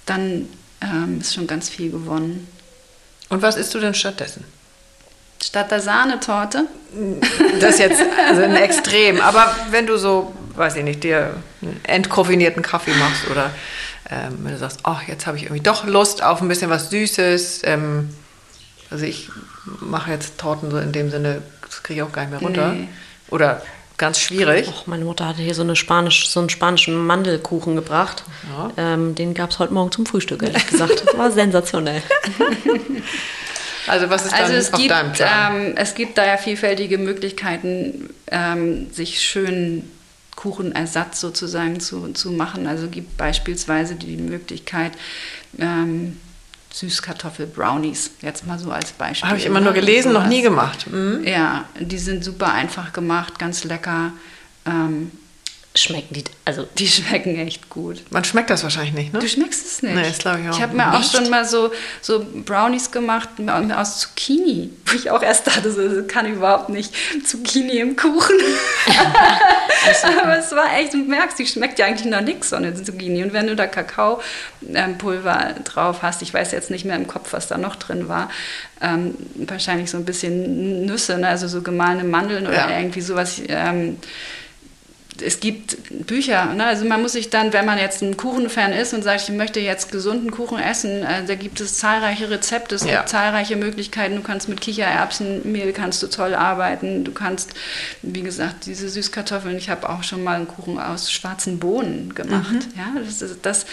[0.05, 0.47] dann
[0.81, 2.47] ähm, ist schon ganz viel gewonnen.
[3.29, 4.43] Und was isst du denn stattdessen?
[5.45, 6.65] Statt der Sahnetorte?
[7.59, 9.21] Das ist jetzt also ein Extrem.
[9.21, 13.51] Aber wenn du so, weiß ich nicht, dir einen entkoffinierten Kaffee machst oder
[14.09, 16.89] ähm, wenn du sagst, ach, jetzt habe ich irgendwie doch Lust auf ein bisschen was
[16.89, 17.61] Süßes.
[17.63, 18.09] Ähm,
[18.89, 19.29] also ich
[19.81, 22.71] mache jetzt Torten so in dem Sinne, das kriege ich auch gar nicht mehr runter.
[22.71, 22.87] Nee.
[23.29, 23.61] Oder
[23.99, 24.67] ganz schwierig.
[24.67, 28.23] Och, meine Mutter hatte hier so, eine Spanisch, so einen spanischen Mandelkuchen gebracht.
[28.57, 28.71] Ja.
[28.93, 31.05] Ähm, den gab es heute Morgen zum Frühstück, ehrlich gesagt.
[31.15, 32.01] War sensationell.
[33.87, 35.55] Also was ist dann Also es auf gibt, deinem Plan?
[35.55, 39.89] ähm, es gibt da ja vielfältige Möglichkeiten, ähm, sich schön
[40.35, 42.67] Kuchenersatz sozusagen zu, zu machen.
[42.67, 44.91] Also gibt beispielsweise die Möglichkeit,
[45.59, 46.19] ähm,
[46.73, 49.29] Süßkartoffel-Brownies, jetzt mal so als Beispiel.
[49.29, 50.87] Habe ich immer nur gelesen, noch nie gemacht.
[50.91, 51.23] Mhm.
[51.25, 54.11] Ja, die sind super einfach gemacht, ganz lecker.
[54.65, 55.11] Ähm,
[55.77, 58.01] Schmecken die, also die schmecken echt gut.
[58.09, 59.19] Man schmeckt das wahrscheinlich nicht, ne?
[59.19, 59.93] Du schmeckst es nicht.
[59.93, 60.55] Nee, das glaub ich auch.
[60.55, 61.11] Ich habe mir auch Echt?
[61.11, 61.69] schon mal so,
[62.01, 63.27] so Brownies gemacht
[63.75, 66.93] aus Zucchini, wo ich auch erst dachte, das kann überhaupt nicht
[67.25, 68.37] Zucchini im Kuchen.
[70.23, 73.23] Aber es war echt, du merkst, die schmeckt ja eigentlich noch nichts, so eine Zucchini.
[73.23, 77.47] Und wenn du da Kakaopulver drauf hast, ich weiß jetzt nicht mehr im Kopf, was
[77.47, 78.29] da noch drin war,
[78.81, 81.27] ähm, wahrscheinlich so ein bisschen Nüsse, ne?
[81.27, 82.77] also so gemahlene Mandeln oder Ja.
[82.77, 83.41] irgendwie sowas.
[83.47, 83.97] Ähm,
[85.21, 86.65] es gibt Bücher, ne?
[86.65, 89.59] also man muss sich dann, wenn man jetzt ein Kuchenfan ist und sagt, ich möchte
[89.59, 92.97] jetzt gesunden Kuchen essen, äh, da gibt es zahlreiche Rezepte, es Ja.
[92.97, 94.15] gibt zahlreiche Möglichkeiten.
[94.15, 97.03] Du kannst mit Kichererbsenmehl kannst du toll arbeiten.
[97.03, 97.51] Du kannst,
[98.01, 99.57] wie gesagt, diese Süßkartoffeln.
[99.57, 102.51] Ich habe auch schon mal einen Kuchen aus schwarzen Bohnen gemacht.
[102.53, 102.73] Mhm.
[102.77, 103.65] Ja, das, ist das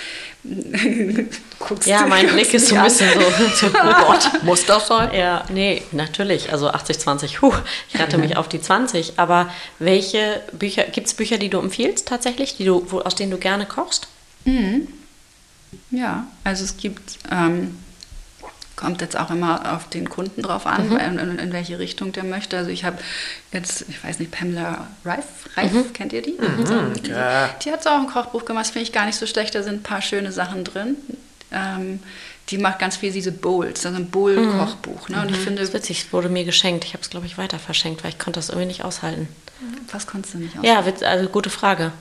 [1.59, 3.21] guckst ja, mein Blick ist so ein bisschen so,
[3.55, 4.43] so oh Gott.
[4.43, 5.15] Muss das sein?
[5.15, 6.53] Ja, nee, natürlich.
[6.53, 7.53] Also 80, 20, huh,
[7.93, 9.19] ich rette mich auf die 20.
[9.19, 13.31] Aber welche Bücher, gibt es Bücher, die du empfiehlst tatsächlich, die du, wo, aus denen
[13.31, 14.09] du gerne kochst?
[15.91, 17.79] Ja, also es gibt, ähm,
[18.83, 22.25] kommt jetzt auch immer auf den Kunden drauf an, in, in, in welche Richtung der
[22.25, 22.59] möchte.
[22.59, 22.99] Also ich habe
[23.53, 25.25] jetzt, ich weiß nicht, Pamela Reif,
[25.57, 26.37] Reif kennt ihr die?
[26.65, 27.49] So, die, ja.
[27.65, 29.77] die hat so auch ein Kochbuch gemacht, finde ich gar nicht so schlecht, da sind
[29.77, 30.97] ein paar schöne Sachen drin.
[31.53, 32.01] Ähm,
[32.49, 35.09] die macht ganz viel diese Bowls, also ein Bowl-Kochbuch.
[35.09, 35.23] Ne?
[35.23, 36.85] Und ich finde, Das ist witzig, es wurde mir geschenkt.
[36.85, 39.29] Ich habe es, glaube ich, weiter verschenkt, weil ich konnte das irgendwie nicht aushalten.
[39.93, 40.65] was konntest du nicht aus?
[40.65, 41.93] Ja, also gute Frage.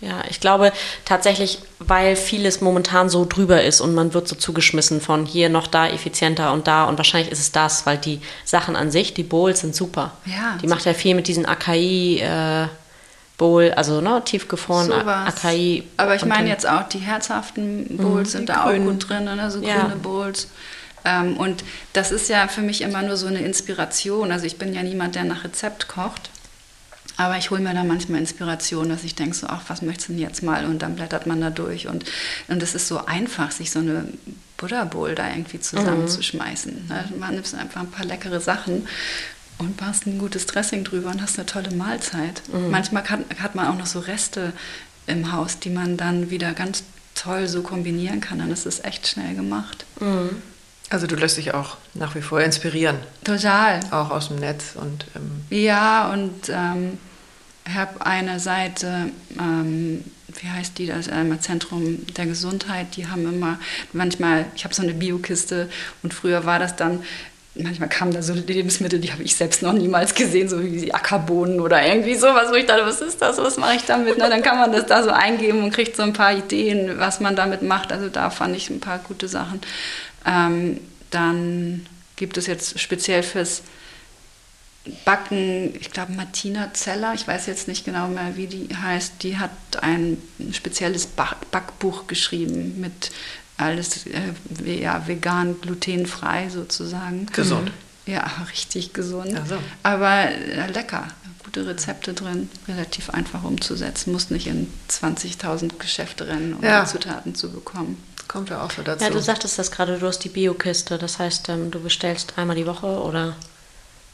[0.00, 0.72] Ja, ich glaube
[1.04, 5.66] tatsächlich, weil vieles momentan so drüber ist und man wird so zugeschmissen von hier noch
[5.66, 9.22] da effizienter und da und wahrscheinlich ist es das, weil die Sachen an sich, die
[9.22, 10.12] Bowls sind super.
[10.24, 12.68] Ja, die macht ja viel mit diesen Acai äh,
[13.36, 15.28] Bowl, also ne, tiefgefroren Sowas.
[15.28, 15.82] Acai.
[15.96, 18.86] Aber ich meine jetzt auch die herzhaften Bowls sind die da grünen.
[18.86, 19.50] auch gut drin, ne?
[19.50, 19.80] so Ja.
[19.82, 20.48] grüne Bowls.
[21.04, 24.32] Ähm, und das ist ja für mich immer nur so eine Inspiration.
[24.32, 26.30] Also ich bin ja niemand, der nach Rezept kocht.
[27.20, 30.12] Aber ich hole mir da manchmal Inspiration, dass ich denke so, ach, was möchtest du
[30.14, 30.64] denn jetzt mal?
[30.64, 31.86] Und dann blättert man da durch.
[31.86, 32.06] Und,
[32.48, 34.06] und es ist so einfach, sich so eine
[34.56, 36.86] Buddha Bowl da irgendwie zusammenzuschmeißen.
[36.88, 37.04] Ne?
[37.18, 38.88] Man nimmt einfach ein paar leckere Sachen
[39.58, 42.40] und machst ein gutes Dressing drüber und hast eine tolle Mahlzeit.
[42.70, 44.54] Manchmal hat, hat man auch noch so Reste
[45.06, 48.38] im Haus, die man dann wieder ganz toll so kombinieren kann.
[48.38, 49.84] Dann ist es echt schnell gemacht.
[50.88, 53.80] Also du lässt dich auch nach wie vor inspirieren, Total.
[53.90, 56.98] auch aus dem Netz und ähm, Ja, und ähm,
[57.68, 60.04] habe eine Seite, ähm,
[60.40, 63.58] wie heißt die, das einmal Zentrum der Gesundheit, die haben immer,
[63.92, 65.68] manchmal, ich habe so eine Biokiste
[66.02, 67.02] und früher war das dann,
[67.54, 70.94] manchmal kamen da so Lebensmittel, die habe ich selbst noch niemals gesehen, so wie die
[70.94, 74.16] Ackerbohnen oder irgendwie sowas, wo ich dachte, was ist das, was mache ich damit?
[74.18, 77.20] Na, dann kann man das da so eingeben und kriegt so ein paar Ideen, was
[77.20, 77.92] man damit macht.
[77.92, 79.60] Also da fand ich ein paar gute Sachen.
[80.26, 80.80] Ähm,
[81.10, 81.86] dann
[82.16, 83.62] gibt es jetzt speziell fürs
[85.04, 89.36] Backen, ich glaube Martina Zeller, ich weiß jetzt nicht genau mehr, wie die heißt, die
[89.38, 89.50] hat
[89.82, 90.16] ein
[90.52, 93.10] spezielles Back Backbuch geschrieben mit
[93.58, 97.26] alles äh, ja, vegan, glutenfrei sozusagen.
[97.26, 97.70] gesund.
[98.06, 99.38] Ja, richtig gesund.
[99.40, 99.58] Ach so.
[99.82, 101.06] Aber äh, lecker.
[101.44, 104.12] Gute Rezepte drin, relativ einfach umzusetzen.
[104.12, 106.84] Muss nicht in 20.000 Geschäfte rennen, um Ja.
[106.84, 108.02] die Zutaten zu bekommen.
[108.28, 109.04] Kommt ja auch so dazu.
[109.04, 110.96] Ja, du sagtest das gerade, du hast die Biokiste.
[110.98, 113.36] Das heißt, ähm, du bestellst einmal die Woche oder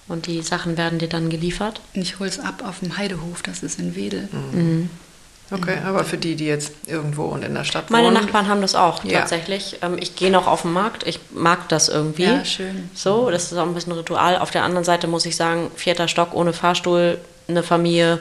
[0.08, 1.80] und die Sachen werden dir dann geliefert.
[1.94, 4.28] Ich hole es ab auf dem Heidehof, das ist in Wedel.
[4.32, 4.90] Mhm.
[5.50, 8.14] Okay, aber für die, die jetzt irgendwo und in der Stadt Meine wohnen.
[8.14, 9.20] Nachbarn haben das auch Ja.
[9.20, 9.78] tatsächlich.
[9.82, 12.24] Ähm, ich gehe noch auf den Markt, ich mag das irgendwie.
[12.24, 12.90] Ja, schön.
[12.94, 14.38] So, das ist auch ein bisschen Ritual.
[14.38, 18.18] Auf der anderen Seite muss ich sagen, vierter Stock ohne Fahrstuhl, eine Familie.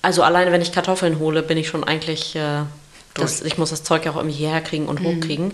[0.00, 2.62] Also alleine, wenn ich Kartoffeln hole, bin ich schon eigentlich, äh,
[3.12, 5.52] das, ich muss das Zeug ja auch irgendwie hierher kriegen und hochkriegen.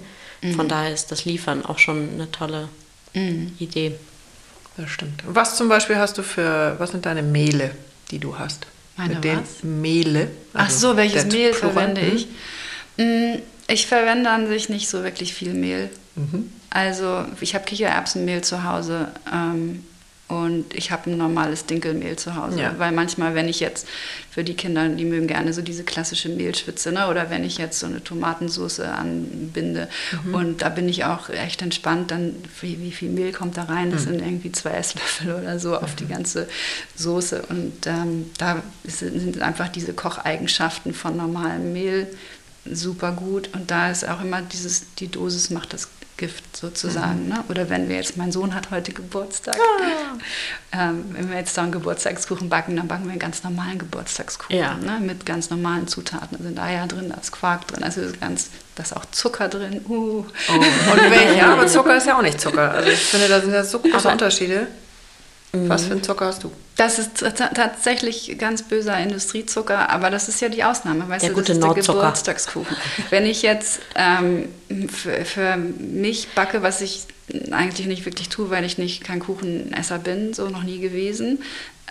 [0.57, 2.68] Von daher ist das Liefern auch schon eine tolle
[3.14, 3.97] Idee.
[4.77, 5.23] Das stimmt.
[5.27, 7.70] Was zum Beispiel hast du für, was sind deine Mehle,
[8.11, 8.66] die du hast?
[8.97, 9.62] Meine Mit den was?
[9.62, 10.31] Mehle.
[10.55, 11.73] Ach also so, welches Mehl Plural.
[11.73, 12.27] verwende ich?
[12.97, 15.89] Mm, Ich verwende an sich nicht so wirklich viel Mehl.
[16.16, 16.53] Mhm.
[16.70, 19.85] Also ich habe Kichererbsenmehl zu Hause ähm,
[20.33, 22.61] und ich habe ein normales Dinkelmehl zu Hause.
[22.61, 22.74] Ja.
[22.78, 23.87] Weil manchmal, wenn ich jetzt
[24.30, 27.09] für die Kinder, die mögen gerne so diese klassische Mehlschwitze, ne?
[27.09, 29.89] oder wenn ich jetzt so eine Tomatensauce anbinde
[30.24, 30.35] Mhm.
[30.35, 33.89] und da bin ich auch echt entspannt, dann wie, wie viel Mehl kommt da rein?
[33.89, 33.93] Mhm.
[33.93, 36.49] Das sind irgendwie zwei Esslöffel oder so auf die ganze
[36.97, 42.07] Soße und ähm, da sind einfach diese Kocheigenschaften von normalem Mehl
[42.64, 47.28] super gut und da ist auch immer dieses, die Dosis macht das Gift sozusagen.
[47.28, 47.42] Ne?
[47.48, 49.56] Oder wenn wir jetzt, mein Sohn hat heute Geburtstag,
[50.72, 54.54] ähm, wenn wir jetzt da einen Geburtstagskuchen backen, dann backen wir einen ganz normalen Geburtstagskuchen
[54.56, 54.74] Ja.
[54.74, 55.00] ne?
[55.00, 56.36] mit ganz normalen Zutaten.
[56.38, 59.48] Da sind Eier drin, da ist Quark drin, also ist ganz, da ist auch Zucker
[59.48, 59.80] drin.
[59.88, 60.24] Uh.
[60.48, 60.60] Oh, und
[61.10, 61.38] welche?
[61.38, 62.70] Ja, aber Zucker ist ja auch nicht Zucker.
[62.72, 64.66] Also ich finde, da sind ja so große Aber- Unterschiede.
[65.53, 66.50] Was für einen Zucker hast du?
[66.76, 71.07] Das ist t- t- tatsächlich ganz böser Industriezucker, aber das ist ja die Ausnahme.
[71.09, 71.98] Weißt Der du, gute das ist der Nordzucker.
[72.00, 72.76] Geburtstagskuchen.
[73.11, 74.48] Wenn ich jetzt ähm,
[74.88, 77.03] für, für mich backe, was ich
[77.50, 81.42] eigentlich nicht wirklich tue, weil ich nicht kein Kuchenesser bin, so noch nie gewesen,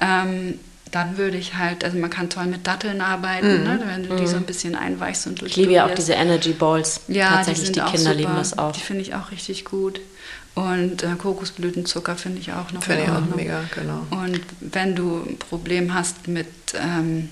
[0.01, 0.57] ähm,
[0.91, 4.27] dann würde ich halt, also man kann toll mit Datteln arbeiten, ne, wenn du die
[4.27, 5.47] so ein bisschen einweichst und Mhm.
[5.47, 6.99] Ich liebe ja auch diese Energy Balls.
[7.07, 8.15] Ja, Tatsächlich, die, sind die auch Kinder super.
[8.15, 8.71] lieben das auch.
[8.73, 10.01] Die finde ich auch richtig gut.
[10.53, 13.35] Und äh, Kokosblütenzucker finde ich auch noch Finde in ich auch Ordnung.
[13.37, 14.05] mega, genau.
[14.09, 17.29] Und wenn du ein Problem hast mit, ähm,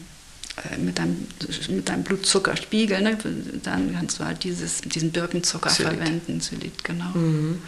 [0.71, 1.27] äh, mit, deinem,
[1.69, 3.17] mit deinem Blutzuckerspiegel, ne,
[3.63, 5.93] dann kannst du halt dieses, diesen Birkenzucker Zylit.
[5.95, 7.09] verwenden, Zylit, genau.
[7.13, 7.61] Mhm.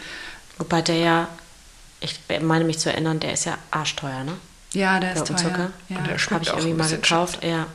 [0.58, 1.28] Wobei der ja,
[2.00, 4.32] ich meine mich zu erinnern, der ist ja arschteuer, ne?
[4.74, 5.36] Ja, der ist teuer.
[5.88, 5.96] Ja.
[5.98, 7.66] Und der Habe schmeckt ich auch irgendwie ein mal bisschen gekauft, ja.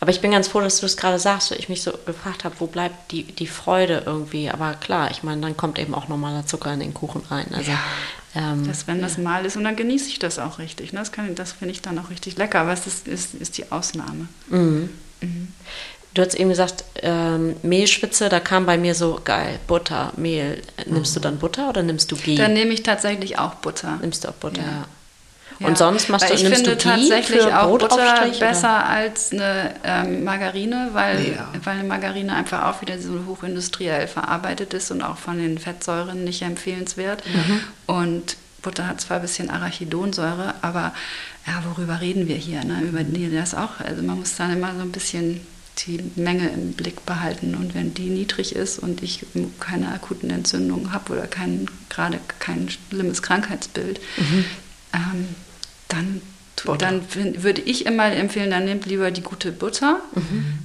[0.00, 2.44] Aber ich bin ganz froh, dass du es gerade sagst, weil ich mich so gefragt
[2.44, 4.50] habe, wo bleibt die, die Freude irgendwie.
[4.50, 7.46] Aber klar, ich meine, dann kommt eben auch normaler Zucker in den Kuchen rein.
[7.54, 7.70] Also,
[8.34, 10.92] ähm, Das, wenn das mal ist, und dann genieße ich das auch richtig.
[10.92, 10.98] Ne?
[11.00, 13.70] Das, kann- das finde ich dann auch richtig lecker, aber es ist, ist, ist die
[13.70, 14.26] Ausnahme.
[14.48, 14.90] mhm.
[16.12, 20.60] Du hast eben gesagt, ähm, Mehlschwitze, da kam bei mir so, geil, Butter, Mehl.
[20.86, 22.34] Nimmst du dann Butter oder nimmst du Ghee?
[22.34, 23.96] Dann nehme ich tatsächlich auch Butter.
[24.00, 24.66] nimmst du auch Butter, Ja.
[24.68, 24.84] ja.
[25.60, 28.48] Ja, Und sonst machst weil du, ich nimmst finde du tatsächlich auch Butter Brotaufstrich, oder?
[28.48, 31.48] besser als eine ähm, Margarine, weil, Ja.
[31.62, 36.24] weil eine Margarine einfach auch wieder so hochindustriell verarbeitet ist und auch von den Fettsäuren
[36.24, 37.22] nicht empfehlenswert.
[37.26, 37.60] Mhm.
[37.94, 40.94] Und Butter hat zwar ein bisschen Arachidonsäure, aber
[41.46, 42.64] ja, worüber reden wir hier?
[42.64, 42.80] Ne?
[42.82, 43.80] Über die das auch.
[43.80, 45.46] Also man muss dann immer so ein bisschen
[45.86, 49.24] die Menge im Blick behalten und wenn die niedrig ist und ich
[49.60, 53.98] keine akuten Entzündungen habe oder kein, gerade kein schlimmes Krankheitsbild,
[54.92, 55.28] ähm,
[55.92, 56.22] dann,
[56.64, 56.78] Butter.
[56.78, 60.00] dann würde ich immer empfehlen, dann nehmt lieber die gute Butter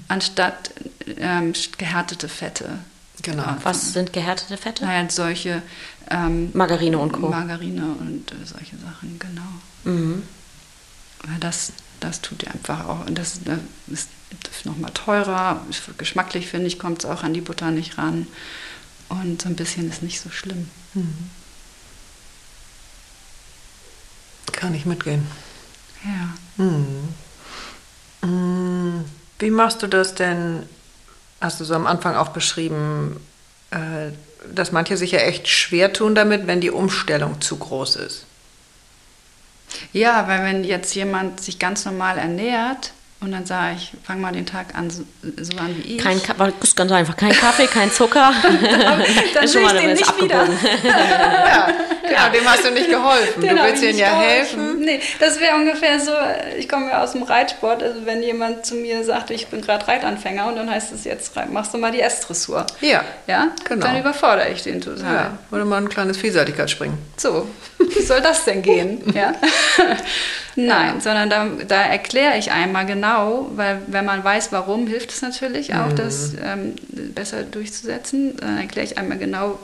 [0.07, 0.71] anstatt
[1.17, 2.79] ähm, gehärtete Fette.
[3.21, 3.43] Genau.
[3.43, 4.83] Ja, Was sind gehärtete Fette?
[4.85, 5.61] Naja, solche
[6.09, 7.29] ähm, Margarine und Co.
[7.29, 9.95] Margarine und äh, solche Sachen, genau.
[9.95, 10.23] Mhm.
[11.23, 15.65] Weil das, das tut dir einfach auch, und das, das ist nochmal teurer,
[15.97, 18.27] geschmacklich finde ich, kommt es auch an die Butter nicht ran.
[19.09, 20.69] Und so ein bisschen ist nicht so schlimm.
[24.55, 25.27] Kann ich mitgehen.
[26.03, 26.63] Ja.
[26.63, 27.09] Hm.
[28.21, 29.05] Hm.
[29.39, 30.63] Wie machst du das denn?
[31.41, 33.19] Hast du so am Anfang auch beschrieben,
[33.71, 34.11] äh,
[34.53, 38.25] dass manche sich ja echt schwer tun damit, wenn die Umstellung zu groß ist.
[39.91, 44.33] Ja, weil wenn jetzt jemand sich ganz normal ernährt und dann sage ich, fang mal
[44.33, 45.03] den Tag an, so,
[45.41, 46.03] so an wie ich.
[46.03, 47.15] Kein Ka das ist ganz einfach.
[47.17, 48.31] Kein Kaffee, kein Zucker.
[49.33, 50.41] dann Ist sehe ich mal den nicht wieder.
[50.41, 50.59] abgebogen.
[51.45, 51.67] Ja,
[52.29, 53.41] genau, dem hast du nicht geholfen.
[53.41, 54.59] Den du hab willst nicht ja geholfen.
[54.59, 54.79] helfen.
[54.81, 56.11] Nee, das wäre ungefähr so,
[56.57, 59.87] ich komme ja aus dem Reitsport, also wenn jemand zu mir sagt, ich bin gerade
[59.87, 62.65] Reitanfänger und dann heißt es jetzt, machst du mal die S-Dressur.
[62.81, 63.85] Ja, Ja, Genau.
[63.87, 65.13] dann überfordere ich den total.
[65.13, 65.37] ja.
[65.51, 66.97] Oder mal ein kleines Vielseitigkeitsspringen.
[67.17, 67.47] So,
[67.79, 69.01] wie soll das denn gehen?
[69.15, 69.33] Ja?
[70.55, 75.21] Nein, sondern da, da erkläre ich einmal genau, weil wenn man weiß, warum, hilft es
[75.21, 76.75] natürlich auch, das ähm,
[77.13, 78.37] besser durchzusetzen.
[78.37, 79.59] Dann erkläre ich einmal genau,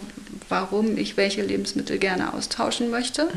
[0.50, 3.30] warum ich welche Lebensmittel gerne austauschen möchte.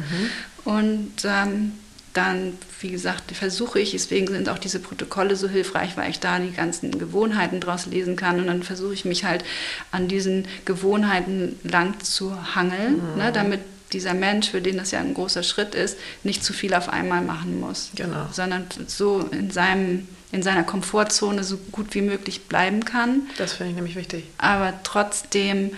[0.64, 1.72] Und ähm,
[2.14, 6.38] dann, wie gesagt, versuche ich, deswegen sind auch diese Protokolle so hilfreich, weil ich da
[6.38, 8.38] die ganzen Gewohnheiten draus lesen kann.
[8.38, 9.44] Und dann versuche ich mich halt
[9.90, 13.60] an diesen Gewohnheiten lang zu hangeln, ne, damit
[13.94, 17.22] dieser Mensch, für den das ja ein großer Schritt ist, nicht zu viel auf einmal
[17.22, 17.90] machen muss.
[17.94, 18.26] Genau.
[18.32, 23.22] Sondern so in seinem, in seiner Komfortzone so gut wie möglich bleiben kann.
[23.38, 24.24] Das finde ich nämlich wichtig.
[24.38, 25.72] Aber trotzdem ein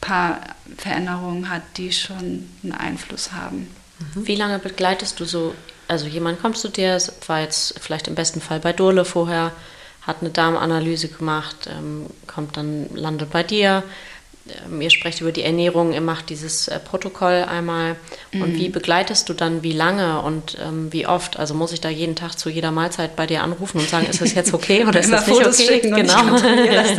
[0.00, 0.40] paar
[0.76, 3.68] Veränderungen hat, die schon einen Einfluss haben.
[4.14, 4.26] Mhm.
[4.26, 5.54] Wie lange begleitest du so,
[5.88, 9.52] also jemand kommt zu dir, war jetzt vielleicht im besten Fall bei Dole vorher,
[10.02, 13.82] hat eine Darmanalyse gemacht, ähm, kommt dann, landet bei dir
[14.80, 17.96] ihr sprecht über die Ernährung, ihr macht dieses äh, Protokoll einmal.
[18.32, 18.42] Mhm.
[18.42, 21.38] Und wie begleitest du dann, wie lange und ähm, wie oft?
[21.38, 24.20] Also muss ich da jeden Tag zu jeder Mahlzeit bei dir anrufen und sagen, ist
[24.20, 25.80] das jetzt okay oder ist das nicht Fotos okay?
[25.80, 26.30] genau.
[26.30, 26.96] Das,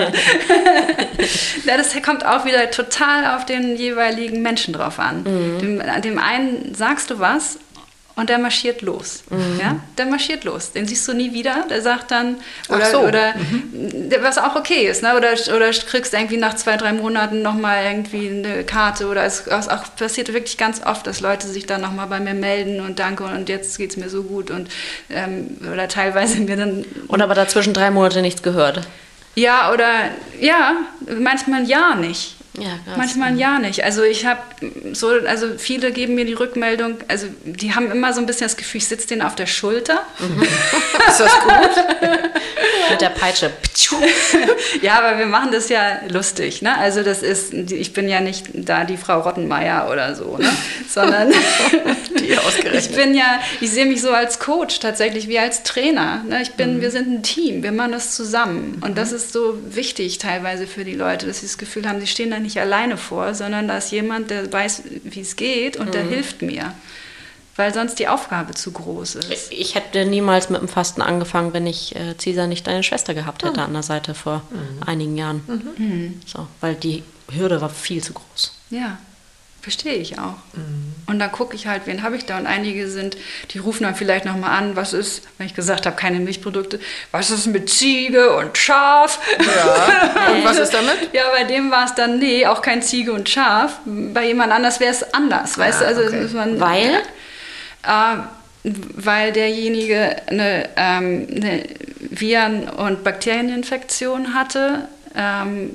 [1.65, 5.23] ja, das kommt auch wieder total auf den jeweiligen Menschen drauf an.
[5.23, 5.59] Mhm.
[5.59, 7.59] Dem, dem einen sagst du was
[8.15, 9.23] und der marschiert los.
[9.29, 9.59] Mhm.
[9.59, 9.79] Ja?
[9.97, 10.71] Der marschiert los.
[10.71, 11.65] Den siehst du nie wieder.
[11.69, 12.37] Der sagt dann,
[12.69, 12.99] oder, so.
[12.99, 14.11] oder mhm.
[14.21, 15.15] was auch okay ist, ne?
[15.17, 19.07] oder, oder kriegst irgendwie nach zwei, drei Monaten nochmal irgendwie eine Karte.
[19.07, 22.79] Oder es, auch passiert wirklich ganz oft, dass Leute sich dann nochmal bei mir melden
[22.79, 24.49] und danke und jetzt geht es mir so gut.
[24.49, 24.69] Und,
[25.09, 26.85] ähm, oder teilweise mir dann.
[27.07, 28.87] Und aber dazwischen drei Monate nichts gehört.
[29.35, 29.89] Ja, oder
[30.39, 30.77] ja,
[31.19, 32.34] manchmal ein Jahr nicht.
[32.59, 33.83] Ja, Manchmal ein Jahr nicht.
[33.83, 34.39] Also ich habe
[34.93, 38.57] so, also viele geben mir die Rückmeldung, also die haben immer so ein bisschen das
[38.57, 40.01] Gefühl, ich sitze denen auf der Schulter.
[40.19, 40.41] Mhm.
[41.07, 41.85] ist das gut?
[42.89, 43.51] Mit der Peitsche.
[44.81, 46.61] ja, aber wir machen das ja lustig.
[46.61, 46.77] Ne?
[46.77, 50.49] Also das ist, ich bin ja nicht da die Frau Rottenmeier oder so, ne?
[50.89, 51.31] sondern
[52.19, 52.89] die ausgerechnet.
[52.89, 56.23] ich bin ja, ich sehe mich so als Coach tatsächlich wie als Trainer.
[56.27, 56.41] Ne?
[56.41, 56.81] Ich bin, mhm.
[56.81, 58.81] wir sind ein Team, wir machen das zusammen.
[58.83, 62.07] Und das ist so wichtig teilweise für die Leute, dass sie das Gefühl haben, sie
[62.07, 65.87] stehen da nicht alleine vor, sondern da ist jemand, der weiß, wie es geht und
[65.87, 65.91] mhm.
[65.91, 66.73] der hilft mir.
[67.57, 69.51] Weil sonst die Aufgabe zu groß ist.
[69.51, 73.43] Ich hätte niemals mit dem Fasten angefangen, wenn ich äh, Cesar nicht deine Schwester gehabt
[73.43, 73.67] hätte mhm.
[73.67, 74.83] an der Seite vor mhm.
[74.83, 75.41] einigen Jahren.
[75.77, 76.21] Mhm.
[76.25, 78.53] So, weil die Hürde war viel zu groß.
[78.71, 78.97] Ja.
[79.65, 80.35] Verstehe ich auch.
[80.53, 80.93] Mhm.
[81.07, 82.37] Und dann gucke ich halt, wen habe ich da?
[82.37, 83.17] Und einige sind,
[83.49, 87.31] die rufen dann vielleicht nochmal an, was ist, wenn ich gesagt habe, keine Milchprodukte, was
[87.31, 89.19] ist mit Ziege und Schaf?
[89.39, 90.33] Ja.
[90.33, 91.09] Und was ist damit?
[91.13, 93.79] Ja, bei dem war es dann, nee, auch kein Ziege und Schaf.
[93.85, 95.85] Bei jemand anders wäre es anders, weißt du?
[95.85, 96.27] Ah, also okay.
[96.35, 97.01] man, Weil?
[97.81, 98.17] Äh,
[98.63, 101.63] weil derjenige eine, ähm, eine
[102.11, 105.71] Viren- und Bakterieninfektion hatte ähm,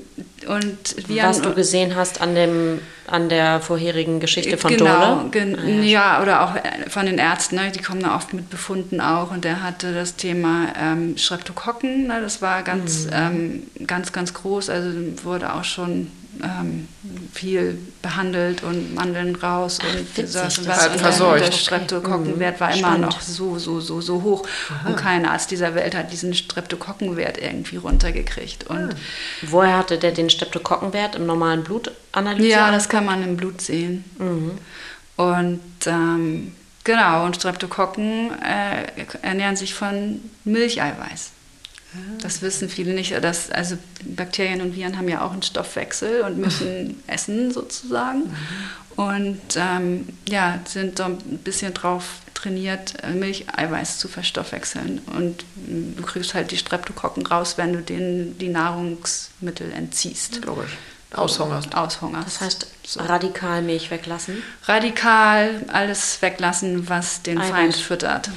[0.47, 5.31] und Viren Was du gesehen hast an dem an der vorherigen Geschichte von genau, Dole?
[5.31, 5.83] Gen ah, ja.
[5.83, 7.73] ja, oder auch äh, von den Ärzten, ne?
[7.75, 12.21] die kommen da oft mit Befunden auch und der hatte das Thema ähm, Streptokokken, ne?
[12.21, 13.11] das war ganz, mhm.
[13.13, 14.91] ähm, ganz, ganz groß, also
[15.25, 16.09] wurde auch schon
[16.43, 16.89] ähm,
[17.33, 20.57] viel behandelt und Mandeln raus und was.
[20.57, 21.47] Verseucht.
[21.47, 22.61] der Streptokokkenwert mhm.
[22.61, 23.07] war immer Spannend.
[23.07, 24.47] noch so, so, so, so hoch.
[24.69, 24.89] Aha.
[24.89, 28.67] Und kein Arzt dieser Welt hat diesen Streptokokkenwert irgendwie runtergekriegt.
[28.69, 28.95] Und
[29.43, 32.53] Woher hatte der den Streptokokkenwert im normalen Blut analysiert?
[32.53, 34.05] Ja, das kann man im Blut sehen.
[34.19, 34.53] Mhm.
[35.17, 41.33] Und ähm, genau, und Streptokokken äh, ernähren sich von Milcheiweiß.
[42.23, 43.13] Das wissen viele nicht.
[43.23, 48.21] Dass, also Bakterien und Viren haben ja auch einen Stoffwechsel und müssen essen sozusagen.
[48.21, 48.37] Mhm.
[48.97, 55.01] Und ähm, ja, sind so ein bisschen drauf trainiert, Milcheiweiß zu verstoffwechseln.
[55.17, 60.45] Und du kriegst halt die Streptokokken raus, wenn du denen die Nahrungsmittel entziehst.
[60.45, 60.77] Logisch.
[61.13, 61.75] Aushungerst.
[61.75, 62.27] Aushungerst.
[62.27, 63.01] Das heißt, so.
[63.01, 64.43] radikal Milch weglassen?
[64.65, 67.51] Radikal alles weglassen, was den Eiweiß.
[67.51, 68.31] Feind füttert.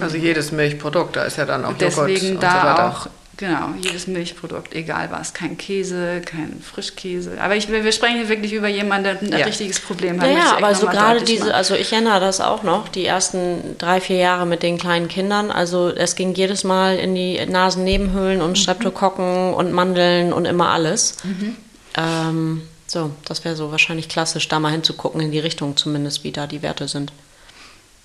[0.00, 4.06] Also jedes Milchprodukt, da ist ja dann auch Deswegen Joghurt da so auch, genau, jedes
[4.06, 7.40] Milchprodukt, egal was, kein Käse, kein Frischkäse.
[7.40, 9.46] Aber ich, wir sprechen hier wirklich über jemanden, der ein ja.
[9.46, 10.28] richtiges Problem hat.
[10.28, 14.00] Ja, ja aber so gerade diese, also ich erinnere das auch noch, die ersten drei,
[14.00, 18.50] vier Jahre mit den kleinen Kindern, also es ging jedes Mal in die Nasennebenhöhlen und
[18.50, 18.56] mhm.
[18.56, 21.16] Streptokokken und Mandeln und immer alles.
[21.24, 21.56] Mhm.
[21.96, 26.32] Ähm, so, das wäre so wahrscheinlich klassisch, da mal hinzugucken in die Richtung zumindest, wie
[26.32, 27.12] da die Werte sind.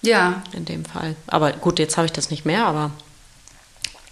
[0.02, 0.42] Ja.
[0.54, 1.16] In dem Fall.
[1.28, 2.92] Aber gut, jetzt habe ich das nicht mehr, aber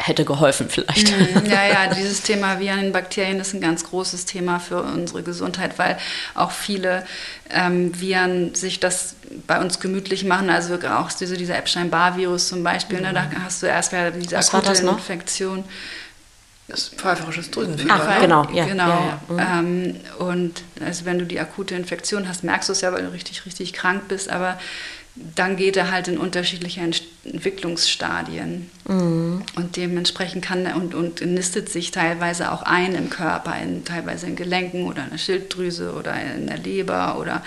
[0.02, 1.12] hätte geholfen vielleicht.
[1.12, 1.46] Mhm.
[1.46, 5.98] Ja, ja, dieses Thema Viren, Bakterien ist ein ganz großes Thema für unsere Gesundheit, weil
[6.36, 7.06] auch viele
[7.50, 9.16] ähm, Viren sich das
[9.46, 10.50] bei uns gemütlich machen.
[10.50, 13.04] Also auch diese, dieser Epstein-Barr-Virus zum Beispiel, mhm.
[13.04, 13.44] ne, da mhm.
[13.44, 15.66] hast du erst mal diese Was akute Infektion.
[16.70, 17.96] Das pfeiferisches Drüsenfieber.
[17.96, 18.66] Ach, genau, ja.
[18.66, 18.88] genau.
[18.88, 19.62] Ja, ja.
[19.62, 20.00] Mhm.
[20.20, 23.12] Ähm, und also wenn du die akute Infektion hast, merkst du es ja, weil du
[23.12, 24.60] richtig, richtig krank bist, aber
[25.16, 28.70] dann geht er halt in unterschiedliche Entwicklungsstadien.
[28.88, 29.42] Mhm.
[29.56, 34.28] Und dementsprechend kann er und, und nistet sich teilweise auch ein im Körper, in, teilweise
[34.28, 37.44] in Gelenken oder in der Schilddrüse oder in der Leber oder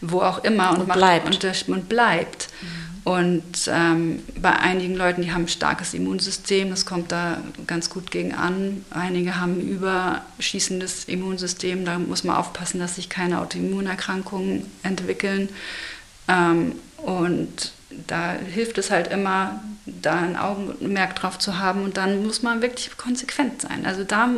[0.00, 1.44] wo auch immer und, und macht, bleibt.
[1.44, 2.48] Und, und bleibt.
[2.60, 2.86] Mhm.
[3.06, 8.10] Und ähm, bei einigen Leuten, die haben ein starkes Immunsystem, das kommt da ganz gut
[8.10, 8.84] gegen an.
[8.90, 15.50] Einige haben ein überschießendes Immunsystem, da muss man aufpassen, dass sich keine Autoimmunerkrankungen entwickeln.
[16.26, 17.72] Ähm, und
[18.06, 22.60] da hilft es halt immer, da ein Augenmerk drauf zu haben und dann muss man
[22.60, 23.86] wirklich konsequent sein.
[23.86, 24.28] Also da,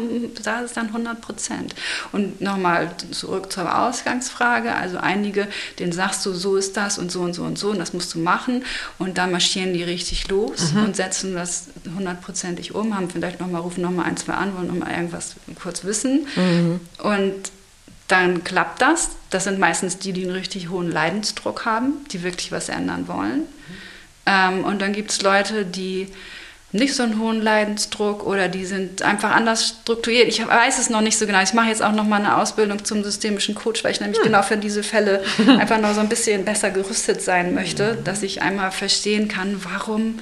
[0.43, 1.75] da ist dann 100 Prozent.
[2.13, 4.75] Und nochmal zurück zur Ausgangsfrage.
[4.75, 5.49] Also einige,
[5.79, 8.15] denen sagst du, so ist das und so und so und so und das musst
[8.15, 8.65] du machen
[8.99, 10.85] und dann marschieren die richtig los mhm.
[10.85, 14.93] und setzen das hundertprozentig um, haben vielleicht nochmal, rufen nochmal ein, zwei an, wollen nochmal
[14.93, 16.81] irgendwas kurz wissen mhm.
[17.03, 17.51] und
[18.09, 19.11] dann klappt das.
[19.31, 23.43] Das sind meistens die, die einen richtig hohen Leidensdruck haben, die wirklich was ändern wollen.
[24.27, 26.09] Ähm, und dann gibt es Leute, die
[26.71, 30.29] nicht so einen hohen Leidensdruck oder die sind einfach anders strukturiert.
[30.29, 31.43] Ich weiß es noch nicht so genau.
[31.43, 34.27] Ich mache jetzt auch noch mal eine Ausbildung zum systemischen Coach, weil ich nämlich hm.
[34.27, 35.23] genau für diese Fälle
[35.59, 40.19] einfach noch so ein bisschen besser gerüstet sein möchte, dass ich einmal verstehen kann, warum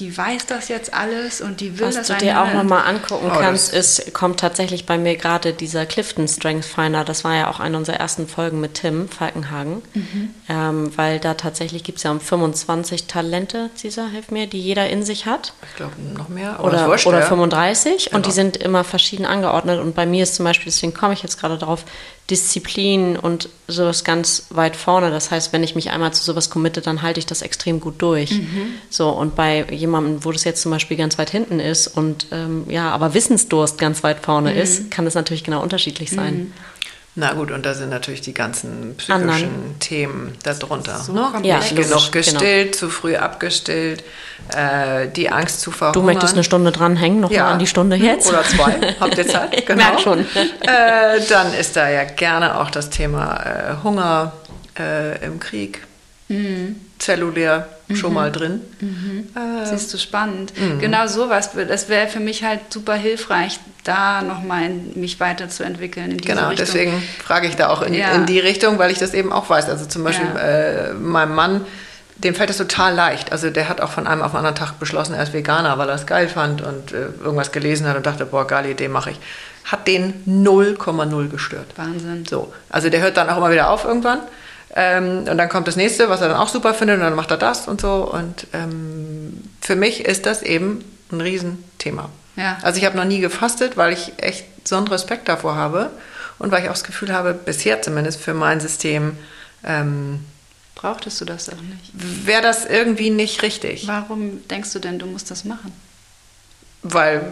[0.00, 3.30] die weiß das jetzt alles und die will Was das du dir auch nochmal angucken
[3.30, 7.04] oh, kannst, ist, kommt tatsächlich bei mir gerade dieser Clifton Strength Finder.
[7.04, 9.82] Das war ja auch eine unserer ersten Folgen mit Tim Falkenhagen.
[9.92, 10.34] Mhm.
[10.48, 14.88] Ähm, weil da tatsächlich gibt es ja um 25 Talente, Cesar, hilf mir, die jeder
[14.88, 15.52] in sich hat.
[15.70, 16.64] Ich glaube noch mehr.
[16.64, 18.06] oder, wurscht, oder 35.
[18.06, 18.16] Genau.
[18.16, 19.80] Und die sind immer verschieden angeordnet.
[19.80, 21.84] Und bei mir ist zum Beispiel, deswegen komme ich jetzt gerade drauf,
[22.30, 25.10] Disziplin und sowas ganz weit vorne.
[25.10, 27.94] Das heißt, wenn ich mich einmal zu sowas committe, dann halte ich das extrem gut
[27.98, 28.30] durch.
[28.30, 28.74] Mhm.
[28.88, 32.64] So, und bei jemandem, wo das jetzt zum Beispiel ganz weit hinten ist und ähm,
[32.68, 34.58] ja, aber Wissensdurst ganz weit vorne mhm.
[34.58, 36.34] ist, kann das natürlich genau unterschiedlich sein.
[36.34, 36.52] Mhm.
[37.20, 39.78] Na gut, und da sind natürlich die ganzen psychischen Anderen.
[39.78, 40.98] Themen darunter.
[40.98, 41.30] So ne?
[41.42, 42.78] Ja, Nicht genug gestillt, genau.
[42.78, 44.02] zu früh abgestillt,
[44.56, 46.00] äh, die Angst zu verhungern.
[46.00, 47.44] Du möchtest eine Stunde dranhängen, noch ja.
[47.44, 48.30] mal an die Stunde jetzt?
[48.30, 49.54] Oder zwei, habt ihr Zeit?
[49.54, 49.84] ich genau.
[49.84, 50.20] merke schon.
[50.20, 54.32] Äh, dann ist da ja gerne auch das Thema äh, Hunger
[54.78, 55.82] äh, im Krieg.
[56.28, 56.76] Mhm.
[56.98, 57.96] Zellulär mhm.
[57.96, 58.60] schon mal drin.
[58.80, 59.28] Mhm.
[59.34, 60.52] Äh, Siehst du, spannend.
[60.58, 60.78] Mhm.
[60.78, 66.16] Genau sowas, das wäre für mich halt super hilfreich, da nochmal mich weiterzuentwickeln.
[66.18, 66.56] genau, Richtung.
[66.56, 68.12] deswegen frage ich da auch in, ja.
[68.12, 69.68] in, die Richtung, weil ich das eben auch weiß.
[69.68, 70.40] Also zum Beispiel ja.
[70.40, 71.66] äh, meinem Mann,
[72.16, 73.32] dem fällt das total leicht.
[73.32, 75.88] Also der hat auch von einem auf den anderen Tag beschlossen, er ist Veganer, weil
[75.88, 79.10] er es geil fand und äh, irgendwas gelesen hat und dachte, boah, geile Idee mache
[79.10, 79.20] ich.
[79.64, 81.66] Hat den 0,0 gestört.
[81.76, 82.24] Wahnsinn.
[82.28, 84.20] So, also der hört dann auch immer wieder auf irgendwann.
[84.74, 87.30] Ähm, und dann kommt das nächste, was er dann auch super findet, und dann macht
[87.30, 88.10] er das und so.
[88.12, 92.08] Und ähm, für mich ist das eben ein Riesenthema.
[92.36, 92.58] Ja.
[92.62, 95.90] Also ich habe noch nie gefastet, weil ich echt so einen Respekt davor habe
[96.38, 99.16] und weil ich auch das Gefühl habe, bisher zumindest für mein System,
[99.64, 100.20] ähm,
[100.74, 102.26] brauchtest du das auch nicht.
[102.26, 103.86] Wäre das irgendwie nicht richtig.
[103.86, 105.72] Warum denkst du denn, du musst das machen?
[106.82, 107.30] Weil,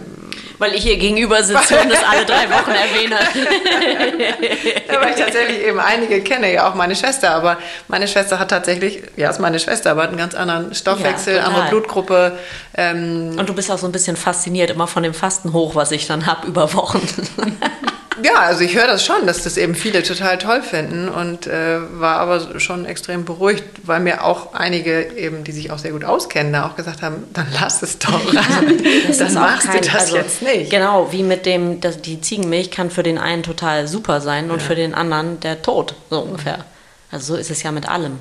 [0.58, 3.16] weil ich hier gegenüber sitze und das alle drei Wochen erwähne.
[4.92, 7.56] ja, weil ich tatsächlich eben einige kenne, ja auch meine Schwester, aber
[7.88, 11.44] meine Schwester hat tatsächlich, ja, ist meine Schwester, aber hat einen ganz anderen Stoffwechsel, ja,
[11.44, 12.38] andere Blutgruppe.
[12.76, 15.92] Ähm, und du bist auch so ein bisschen fasziniert immer von dem Fasten hoch, was
[15.92, 17.00] ich dann habe über Wochen.
[18.22, 21.78] Ja, also ich höre das schon, dass das eben viele total toll finden und äh,
[22.00, 26.04] war aber schon extrem beruhigt, weil mir auch einige eben, die sich auch sehr gut
[26.04, 28.34] auskennen, da auch gesagt haben, dann lass es doch.
[28.34, 30.70] Also, dann machst kein, du das also, jetzt nicht.
[30.70, 34.60] Genau, wie mit dem, dass die Ziegenmilch kann für den einen total super sein und
[34.60, 34.66] ja.
[34.66, 36.64] für den anderen der Tod, so ungefähr.
[37.10, 38.18] Also so ist es ja mit allem.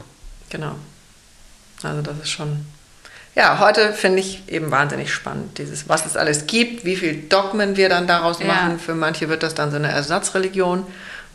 [0.50, 0.72] Genau.
[1.84, 2.66] Also das ist schon
[3.38, 7.78] ja, heute finde ich eben wahnsinnig spannend, dieses, was es alles gibt, wie viel Dogmen
[7.78, 8.48] wir dann daraus ja.
[8.48, 8.80] machen.
[8.80, 10.84] Für manche wird das dann so eine Ersatzreligion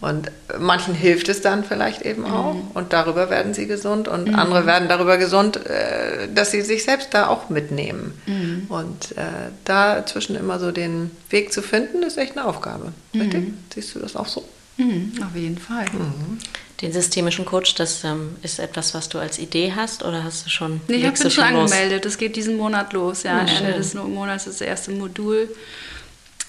[0.01, 2.33] und manchen hilft es dann vielleicht eben mhm.
[2.33, 4.35] auch und darüber werden sie gesund und mhm.
[4.35, 8.21] andere werden darüber gesund, äh, dass sie sich selbst da auch mitnehmen.
[8.27, 8.67] Mhm.
[8.69, 12.93] Und äh, dazwischen immer so den Weg zu finden, ist echt eine Aufgabe.
[13.15, 13.45] Richtig?
[13.45, 13.59] Mhm.
[13.73, 14.45] Siehst du das auch so?
[14.77, 15.85] Mhm, auf jeden Fall.
[16.83, 16.87] Mhm.
[16.87, 20.51] Den systemischen Coach, das ähm, ist etwas, was du als Idee hast oder hast du
[20.51, 20.81] schon?
[20.89, 22.05] Nee, ich habe bin schon angemeldet.
[22.05, 23.23] Das geht diesen Monat los.
[23.23, 25.49] Ja, ja Ende des Monats ist das erste Modul.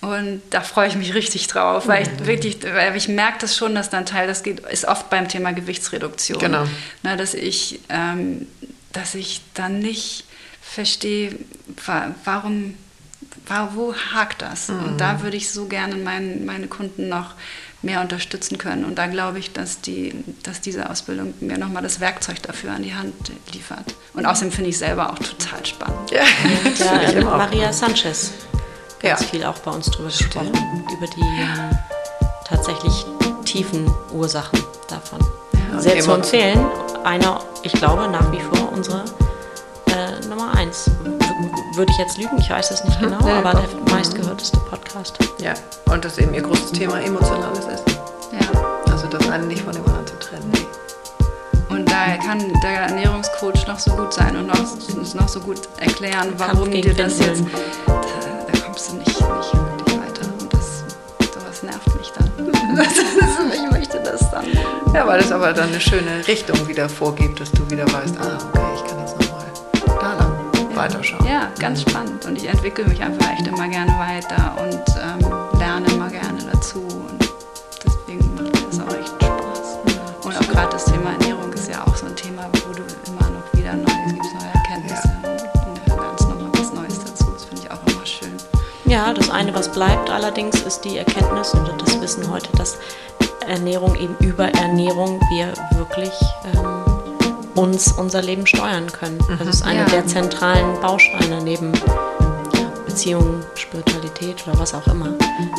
[0.01, 2.27] Und da freue ich mich richtig drauf, weil ich mhm.
[2.27, 5.53] wirklich, weil ich merke das schon, dass dann Teil, das geht, ist oft beim Thema
[5.53, 6.39] Gewichtsreduktion.
[6.39, 6.65] Genau.
[7.03, 8.47] Na, dass ich, ähm,
[8.91, 10.25] dass ich dann nicht
[10.61, 11.38] verstehe,
[12.25, 12.75] warum,
[13.75, 14.67] wo hakt das?
[14.67, 14.84] Mhm.
[14.84, 17.36] Und da würde ich so gerne mein, meine Kunden noch
[17.84, 18.86] mehr unterstützen können.
[18.86, 22.84] Und da glaube ich, dass, die, dass diese Ausbildung mir nochmal das Werkzeug dafür an
[22.84, 23.13] die Hand
[23.53, 23.93] liefert.
[24.13, 26.11] Und außerdem finde ich selber auch total spannend.
[26.11, 26.23] Ja,
[26.79, 28.31] ja ähm, Maria Sanchez
[29.03, 29.27] ganz ja.
[29.27, 30.53] viel auch bei uns drüber gesprochen,
[30.97, 31.77] über die ähm,
[32.45, 33.05] tatsächlich
[33.45, 35.19] tiefen Ursachen davon.
[35.71, 36.65] Ja, Sehr zu empfehlen.
[37.03, 39.03] Einer, ich glaube, nach wie vor unsere
[39.88, 40.89] äh, Nummer eins.
[41.75, 45.17] Würde ich jetzt lügen, ich weiß es nicht genau, ja, aber der meistgehörteste Podcast.
[45.39, 45.53] Ja,
[45.91, 47.84] und dass eben ihr großes Thema emotionales ist.
[48.31, 48.91] Ja.
[48.91, 50.51] Also das eine nicht von dem anderen zu trennen.
[50.51, 51.75] Nee.
[51.75, 56.34] Und da kann der Ernährungscoach noch so gut sein und noch, noch so gut erklären,
[56.38, 57.43] warum dir das jetzt.
[57.88, 57.93] Da,
[58.51, 60.29] da, kommst du nicht, nicht wirklich weiter.
[60.39, 60.84] Und das,
[61.34, 62.31] sowas nervt mich dann.
[63.53, 64.45] ich möchte das dann.
[64.93, 68.38] Ja, weil es aber dann eine schöne Richtung wieder vorgibt, dass du wieder weißt, ah,
[68.53, 68.72] okay,
[70.76, 71.26] weiterschauen.
[71.26, 72.26] Ja, ganz spannend.
[72.26, 76.80] Und ich entwickle mich einfach echt immer gerne weiter und ähm, lerne immer gerne dazu.
[76.80, 77.30] Und
[77.86, 79.78] deswegen macht mir das auch echt Spaß.
[80.24, 83.30] Und auch gerade das Thema Ernährung ist ja auch so ein Thema, wo du immer
[83.30, 85.30] noch wieder Neues gibt, neue Erkenntnisse ja.
[85.32, 87.26] und, und ganz nochmal was Neues dazu.
[87.32, 88.34] Das finde ich auch immer schön.
[88.86, 92.78] Ja, das eine, was bleibt allerdings, ist die Erkenntnis und das Wissen heute, dass
[93.47, 96.13] Ernährung eben über Ernährung wir wirklich
[96.45, 96.82] ähm,
[97.56, 99.18] uns unser Leben steuern können.
[99.18, 99.39] Mhm.
[99.39, 99.89] Das ist einer ja.
[99.89, 101.72] der zentralen Bausteine neben
[102.86, 105.08] Beziehungen, Spiritualität oder was auch immer.
[105.08, 105.49] Ähm,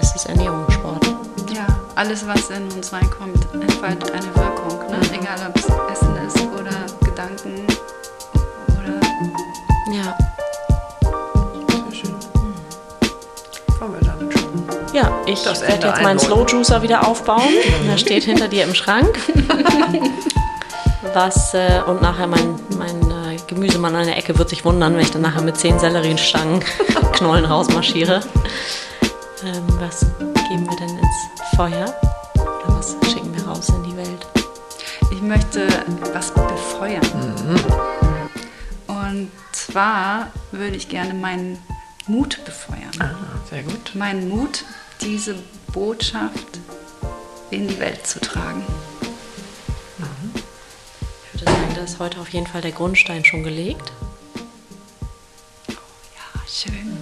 [0.00, 1.06] es ist Ernährung, Sport.
[1.54, 4.90] Ja, alles, was in uns reinkommt, entfaltet eine Wirkung.
[4.90, 4.96] Ne?
[4.96, 5.20] Mhm.
[5.20, 7.66] Egal, ob es Essen ist oder Gedanken
[8.78, 9.00] oder.
[9.94, 10.16] Ja.
[11.68, 12.14] Sehr schön.
[13.78, 14.48] Kommen wir damit schon.
[14.94, 17.52] Ja, ich werde jetzt meinen Slow Juicer wieder aufbauen.
[17.86, 19.18] Der steht hinter dir im Schrank.
[21.18, 25.00] was äh, und nachher mein, mein äh, Gemüsemann an der Ecke wird sich wundern, wenn
[25.00, 26.60] ich dann nachher mit zehn Sellerienstangen
[27.12, 28.20] Knollen rausmarschiere.
[29.42, 30.06] Ähm, was
[30.48, 31.92] geben wir denn ins Feuer?
[32.36, 34.26] Oder was schicken wir raus in die Welt?
[35.10, 35.66] Ich möchte
[36.12, 37.02] was befeuern.
[37.12, 37.60] Mhm.
[38.86, 41.58] Und zwar würde ich gerne meinen
[42.06, 42.92] Mut befeuern.
[43.00, 43.16] Ah,
[43.50, 43.92] sehr gut.
[43.94, 44.64] Meinen Mut,
[45.00, 45.34] diese
[45.72, 46.60] Botschaft
[47.50, 48.62] in die Welt zu tragen
[51.82, 53.92] ist heute auf jeden Fall der Grundstein schon gelegt.
[55.68, 56.96] Ja, schön.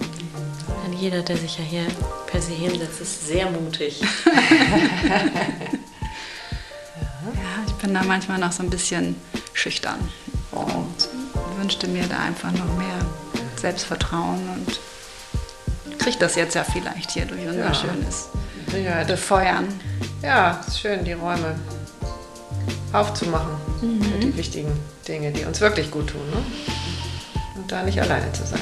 [0.83, 1.85] Denn jeder, der sich ja hier
[2.27, 4.01] per se hinsetzt, ist sehr mutig.
[4.25, 4.37] ja,
[7.65, 9.15] ich bin da manchmal noch so ein bisschen
[9.53, 9.99] schüchtern
[10.51, 11.09] und
[11.57, 12.99] wünschte mir da einfach noch mehr
[13.55, 14.79] Selbstvertrauen und
[15.99, 17.73] kriege das jetzt ja vielleicht hier durch unser ja.
[17.73, 18.29] schönes
[18.73, 19.67] ja, Befeuern.
[20.21, 21.55] Ja, ist schön, die Räume
[22.93, 24.01] aufzumachen mhm.
[24.01, 24.71] für die wichtigen
[25.07, 26.21] Dinge, die uns wirklich gut tun.
[26.31, 26.37] Ne?
[27.55, 28.61] Und da nicht alleine zu sein.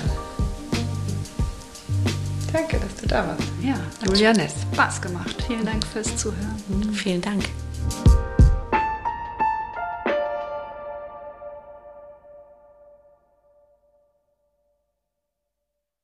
[2.54, 3.44] Danke, dass du da warst.
[3.62, 4.54] Ja, Julia Ness.
[4.74, 5.36] Spaß gemacht.
[5.46, 6.56] Vielen Dank fürs Zuhören.
[6.70, 6.94] Mhm.
[6.94, 7.44] Vielen Dank.